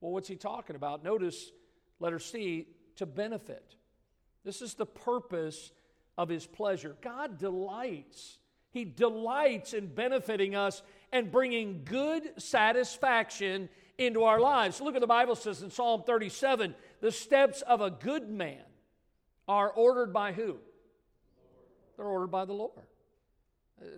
Well, 0.00 0.12
what's 0.12 0.28
he 0.28 0.36
talking 0.36 0.76
about? 0.76 1.02
Notice, 1.02 1.50
letter 1.98 2.20
C, 2.20 2.68
to 2.96 3.06
benefit. 3.06 3.74
This 4.44 4.62
is 4.62 4.74
the 4.74 4.86
purpose 4.86 5.72
of 6.16 6.28
his 6.28 6.46
pleasure. 6.46 6.96
God 7.02 7.38
delights 7.38 8.38
he 8.70 8.84
delights 8.84 9.72
in 9.72 9.86
benefiting 9.86 10.54
us 10.54 10.82
and 11.12 11.30
bringing 11.30 11.82
good 11.84 12.40
satisfaction 12.40 13.68
into 13.96 14.24
our 14.24 14.40
lives. 14.40 14.80
Look 14.80 14.94
at 14.94 15.00
the 15.00 15.06
Bible 15.06 15.34
says 15.34 15.62
in 15.62 15.70
Psalm 15.70 16.02
37 16.06 16.74
the 17.00 17.12
steps 17.12 17.62
of 17.62 17.80
a 17.80 17.90
good 17.90 18.28
man 18.28 18.62
are 19.46 19.70
ordered 19.70 20.12
by 20.12 20.32
who? 20.32 20.58
They're 21.96 22.06
ordered 22.06 22.30
by 22.30 22.44
the 22.44 22.52
Lord. 22.52 22.84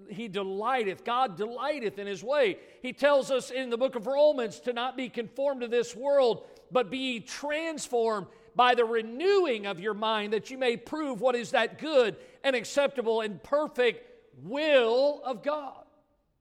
He 0.08 0.28
delighteth, 0.28 1.04
God 1.04 1.36
delighteth 1.36 1.98
in 1.98 2.06
his 2.06 2.22
way. 2.22 2.58
He 2.82 2.92
tells 2.92 3.30
us 3.30 3.50
in 3.50 3.70
the 3.70 3.78
book 3.78 3.94
of 3.94 4.06
Romans 4.06 4.60
to 4.60 4.72
not 4.72 4.96
be 4.96 5.08
conformed 5.08 5.62
to 5.62 5.68
this 5.68 5.96
world, 5.96 6.44
but 6.70 6.90
be 6.90 7.20
transformed 7.20 8.26
by 8.54 8.74
the 8.74 8.84
renewing 8.84 9.66
of 9.66 9.80
your 9.80 9.94
mind 9.94 10.32
that 10.32 10.50
you 10.50 10.58
may 10.58 10.76
prove 10.76 11.20
what 11.20 11.34
is 11.34 11.52
that 11.52 11.78
good 11.78 12.16
and 12.44 12.54
acceptable 12.54 13.22
and 13.22 13.42
perfect 13.42 14.06
will 14.42 15.22
of 15.24 15.42
God. 15.42 15.79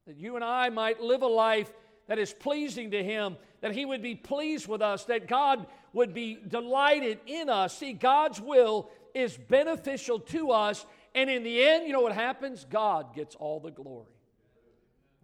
That 0.09 0.17
you 0.17 0.33
and 0.33 0.43
I 0.43 0.69
might 0.69 0.99
live 0.99 1.21
a 1.21 1.27
life 1.27 1.71
that 2.07 2.17
is 2.17 2.33
pleasing 2.33 2.89
to 2.91 3.03
Him, 3.03 3.37
that 3.61 3.73
He 3.75 3.85
would 3.85 4.01
be 4.01 4.15
pleased 4.15 4.67
with 4.67 4.81
us, 4.81 5.05
that 5.05 5.27
God 5.27 5.67
would 5.93 6.15
be 6.15 6.39
delighted 6.47 7.19
in 7.27 7.47
us. 7.47 7.77
See, 7.77 7.93
God's 7.93 8.41
will 8.41 8.89
is 9.13 9.37
beneficial 9.37 10.19
to 10.19 10.49
us, 10.49 10.83
and 11.13 11.29
in 11.29 11.43
the 11.43 11.63
end, 11.63 11.85
you 11.85 11.93
know 11.93 12.01
what 12.01 12.15
happens? 12.15 12.65
God 12.67 13.13
gets 13.13 13.35
all 13.35 13.59
the 13.59 13.69
glory. 13.69 14.09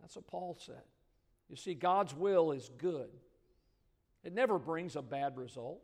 That's 0.01 0.17
what 0.17 0.27
Paul 0.27 0.55
said. 0.63 0.83
You 1.49 1.55
see, 1.55 1.73
God's 1.73 2.13
will 2.13 2.51
is 2.51 2.69
good, 2.77 3.09
it 4.23 4.35
never 4.35 4.59
brings 4.59 4.95
a 4.95 5.01
bad 5.01 5.35
result. 5.35 5.81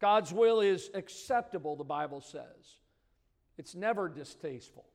God's 0.00 0.32
will 0.32 0.62
is 0.62 0.90
acceptable, 0.94 1.76
the 1.76 1.84
Bible 1.84 2.22
says. 2.22 2.78
It's 3.58 3.74
never 3.74 4.08
distasteful. 4.08 4.86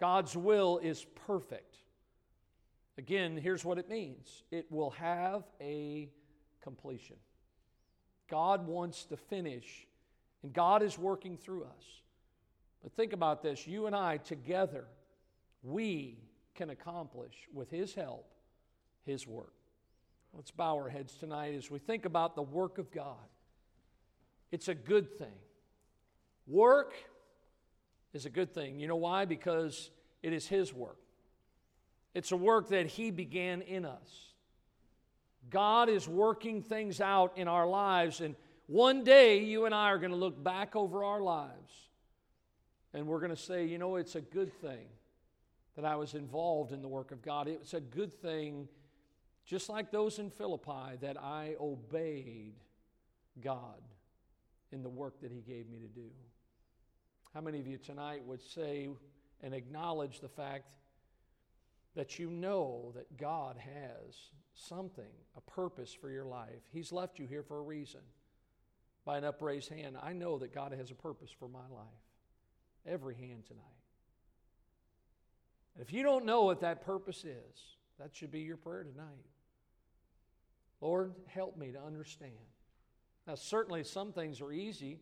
God's 0.00 0.36
will 0.36 0.78
is 0.78 1.04
perfect. 1.26 1.76
Again, 2.96 3.36
here's 3.36 3.64
what 3.64 3.78
it 3.78 3.88
means 3.88 4.42
it 4.50 4.70
will 4.70 4.90
have 4.90 5.44
a 5.60 6.08
completion. 6.62 7.16
God 8.28 8.66
wants 8.66 9.04
to 9.06 9.16
finish, 9.16 9.86
and 10.42 10.52
God 10.52 10.82
is 10.82 10.98
working 10.98 11.36
through 11.36 11.64
us. 11.64 11.84
But 12.82 12.92
think 12.92 13.12
about 13.12 13.42
this 13.42 13.66
you 13.66 13.86
and 13.86 13.96
I 13.96 14.18
together, 14.18 14.84
we 15.62 16.18
can 16.54 16.70
accomplish 16.70 17.34
with 17.52 17.70
His 17.70 17.94
help 17.94 18.32
His 19.04 19.26
work. 19.26 19.52
Let's 20.34 20.50
bow 20.50 20.76
our 20.76 20.88
heads 20.88 21.14
tonight 21.14 21.54
as 21.54 21.70
we 21.70 21.78
think 21.78 22.04
about 22.04 22.34
the 22.34 22.42
work 22.42 22.78
of 22.78 22.90
God. 22.90 23.16
It's 24.52 24.68
a 24.68 24.74
good 24.74 25.18
thing. 25.18 25.38
Work 26.46 26.94
is 28.12 28.26
a 28.26 28.30
good 28.30 28.52
thing. 28.52 28.80
You 28.80 28.88
know 28.88 28.96
why? 28.96 29.24
Because 29.24 29.90
it 30.22 30.32
is 30.32 30.46
His 30.46 30.72
work. 30.72 30.98
It's 32.14 32.32
a 32.32 32.36
work 32.36 32.68
that 32.70 32.86
He 32.86 33.10
began 33.10 33.62
in 33.62 33.84
us. 33.84 34.32
God 35.50 35.88
is 35.88 36.08
working 36.08 36.62
things 36.62 37.00
out 37.00 37.38
in 37.38 37.48
our 37.48 37.66
lives, 37.66 38.20
and 38.20 38.34
one 38.66 39.02
day 39.02 39.42
you 39.44 39.64
and 39.64 39.74
I 39.74 39.90
are 39.90 39.98
going 39.98 40.10
to 40.10 40.16
look 40.16 40.42
back 40.42 40.76
over 40.76 41.04
our 41.04 41.22
lives 41.22 41.72
and 42.92 43.06
we're 43.06 43.20
going 43.20 43.30
to 43.30 43.36
say, 43.36 43.64
you 43.64 43.78
know, 43.78 43.96
it's 43.96 44.14
a 44.14 44.20
good 44.20 44.52
thing 44.60 44.86
that 45.76 45.84
I 45.84 45.96
was 45.96 46.14
involved 46.14 46.72
in 46.72 46.82
the 46.82 46.88
work 46.88 47.12
of 47.12 47.22
God. 47.22 47.48
It's 47.48 47.74
a 47.74 47.80
good 47.80 48.12
thing, 48.12 48.68
just 49.46 49.68
like 49.68 49.90
those 49.90 50.18
in 50.18 50.30
Philippi, 50.30 50.96
that 51.00 51.16
I 51.16 51.54
obeyed 51.60 52.54
God 53.42 53.80
in 54.72 54.82
the 54.82 54.88
work 54.88 55.20
that 55.20 55.30
He 55.30 55.40
gave 55.40 55.68
me 55.68 55.78
to 55.78 55.86
do. 55.86 56.10
How 57.38 57.44
many 57.44 57.60
of 57.60 57.68
you 57.68 57.78
tonight 57.78 58.24
would 58.26 58.42
say 58.42 58.88
and 59.44 59.54
acknowledge 59.54 60.18
the 60.18 60.28
fact 60.28 60.72
that 61.94 62.18
you 62.18 62.30
know 62.30 62.90
that 62.96 63.16
God 63.16 63.56
has 63.56 64.16
something, 64.54 65.04
a 65.36 65.40
purpose 65.42 65.94
for 65.94 66.10
your 66.10 66.24
life? 66.24 66.64
He's 66.72 66.90
left 66.90 67.20
you 67.20 67.28
here 67.28 67.44
for 67.44 67.58
a 67.58 67.62
reason. 67.62 68.00
By 69.04 69.18
an 69.18 69.24
upraised 69.24 69.68
hand, 69.68 69.96
I 70.02 70.14
know 70.14 70.38
that 70.38 70.52
God 70.52 70.72
has 70.72 70.90
a 70.90 70.96
purpose 70.96 71.30
for 71.30 71.46
my 71.46 71.60
life. 71.70 71.86
Every 72.84 73.14
hand 73.14 73.46
tonight. 73.46 73.62
And 75.76 75.86
if 75.86 75.92
you 75.92 76.02
don't 76.02 76.24
know 76.24 76.42
what 76.42 76.62
that 76.62 76.84
purpose 76.84 77.24
is, 77.24 77.76
that 78.00 78.16
should 78.16 78.32
be 78.32 78.40
your 78.40 78.56
prayer 78.56 78.82
tonight. 78.82 79.26
Lord, 80.80 81.14
help 81.28 81.56
me 81.56 81.70
to 81.70 81.80
understand. 81.80 82.32
Now, 83.28 83.36
certainly 83.36 83.84
some 83.84 84.10
things 84.10 84.40
are 84.40 84.50
easy. 84.50 84.98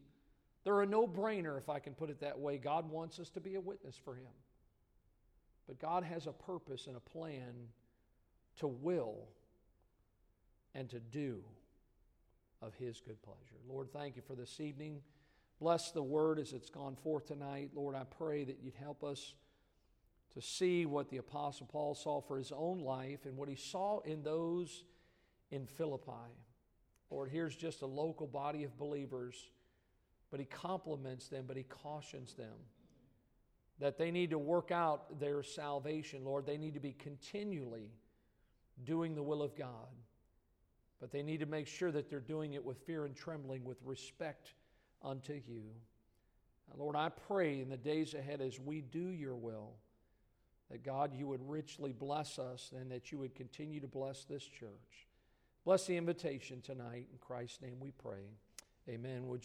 They're 0.66 0.82
a 0.82 0.86
no 0.86 1.06
brainer, 1.06 1.56
if 1.56 1.68
I 1.68 1.78
can 1.78 1.94
put 1.94 2.10
it 2.10 2.22
that 2.22 2.40
way. 2.40 2.58
God 2.58 2.90
wants 2.90 3.20
us 3.20 3.30
to 3.30 3.40
be 3.40 3.54
a 3.54 3.60
witness 3.60 3.96
for 4.04 4.16
Him. 4.16 4.32
But 5.68 5.78
God 5.78 6.02
has 6.02 6.26
a 6.26 6.32
purpose 6.32 6.88
and 6.88 6.96
a 6.96 7.00
plan 7.00 7.68
to 8.56 8.66
will 8.66 9.28
and 10.74 10.90
to 10.90 10.98
do 10.98 11.38
of 12.60 12.74
His 12.74 13.00
good 13.00 13.22
pleasure. 13.22 13.60
Lord, 13.68 13.92
thank 13.92 14.16
you 14.16 14.22
for 14.26 14.34
this 14.34 14.58
evening. 14.58 15.02
Bless 15.60 15.92
the 15.92 16.02
word 16.02 16.40
as 16.40 16.52
it's 16.52 16.68
gone 16.68 16.96
forth 16.96 17.26
tonight. 17.26 17.70
Lord, 17.72 17.94
I 17.94 18.02
pray 18.02 18.42
that 18.42 18.58
you'd 18.60 18.74
help 18.74 19.04
us 19.04 19.34
to 20.34 20.42
see 20.42 20.84
what 20.84 21.10
the 21.10 21.18
Apostle 21.18 21.68
Paul 21.70 21.94
saw 21.94 22.20
for 22.20 22.38
his 22.38 22.50
own 22.50 22.80
life 22.80 23.24
and 23.24 23.36
what 23.36 23.48
he 23.48 23.54
saw 23.54 24.00
in 24.00 24.24
those 24.24 24.82
in 25.52 25.64
Philippi. 25.64 26.34
Lord, 27.08 27.30
here's 27.30 27.54
just 27.54 27.82
a 27.82 27.86
local 27.86 28.26
body 28.26 28.64
of 28.64 28.76
believers 28.76 29.48
but 30.30 30.40
he 30.40 30.46
compliments 30.46 31.28
them, 31.28 31.44
but 31.46 31.56
he 31.56 31.62
cautions 31.62 32.34
them 32.34 32.54
that 33.78 33.98
they 33.98 34.10
need 34.10 34.30
to 34.30 34.38
work 34.38 34.70
out 34.70 35.20
their 35.20 35.42
salvation, 35.42 36.24
Lord. 36.24 36.46
They 36.46 36.56
need 36.56 36.74
to 36.74 36.80
be 36.80 36.92
continually 36.92 37.90
doing 38.84 39.14
the 39.14 39.22
will 39.22 39.42
of 39.42 39.54
God, 39.54 39.88
but 41.00 41.10
they 41.10 41.22
need 41.22 41.40
to 41.40 41.46
make 41.46 41.66
sure 41.66 41.92
that 41.92 42.08
they're 42.08 42.20
doing 42.20 42.54
it 42.54 42.64
with 42.64 42.78
fear 42.86 43.04
and 43.04 43.14
trembling, 43.14 43.64
with 43.64 43.78
respect 43.84 44.54
unto 45.02 45.34
you. 45.34 45.62
Lord, 46.76 46.96
I 46.96 47.10
pray 47.10 47.60
in 47.60 47.68
the 47.68 47.76
days 47.76 48.14
ahead 48.14 48.40
as 48.40 48.58
we 48.58 48.80
do 48.80 49.10
your 49.10 49.36
will, 49.36 49.74
that 50.70 50.84
God, 50.84 51.14
you 51.14 51.28
would 51.28 51.48
richly 51.48 51.92
bless 51.92 52.38
us 52.38 52.72
and 52.76 52.90
that 52.90 53.12
you 53.12 53.18
would 53.18 53.34
continue 53.34 53.80
to 53.80 53.86
bless 53.86 54.24
this 54.24 54.42
church. 54.42 55.06
Bless 55.64 55.86
the 55.86 55.96
invitation 55.96 56.60
tonight. 56.60 57.06
In 57.12 57.18
Christ's 57.20 57.62
name 57.62 57.76
we 57.78 57.92
pray. 57.92 58.24
Amen. 58.88 59.26
Would 59.28 59.44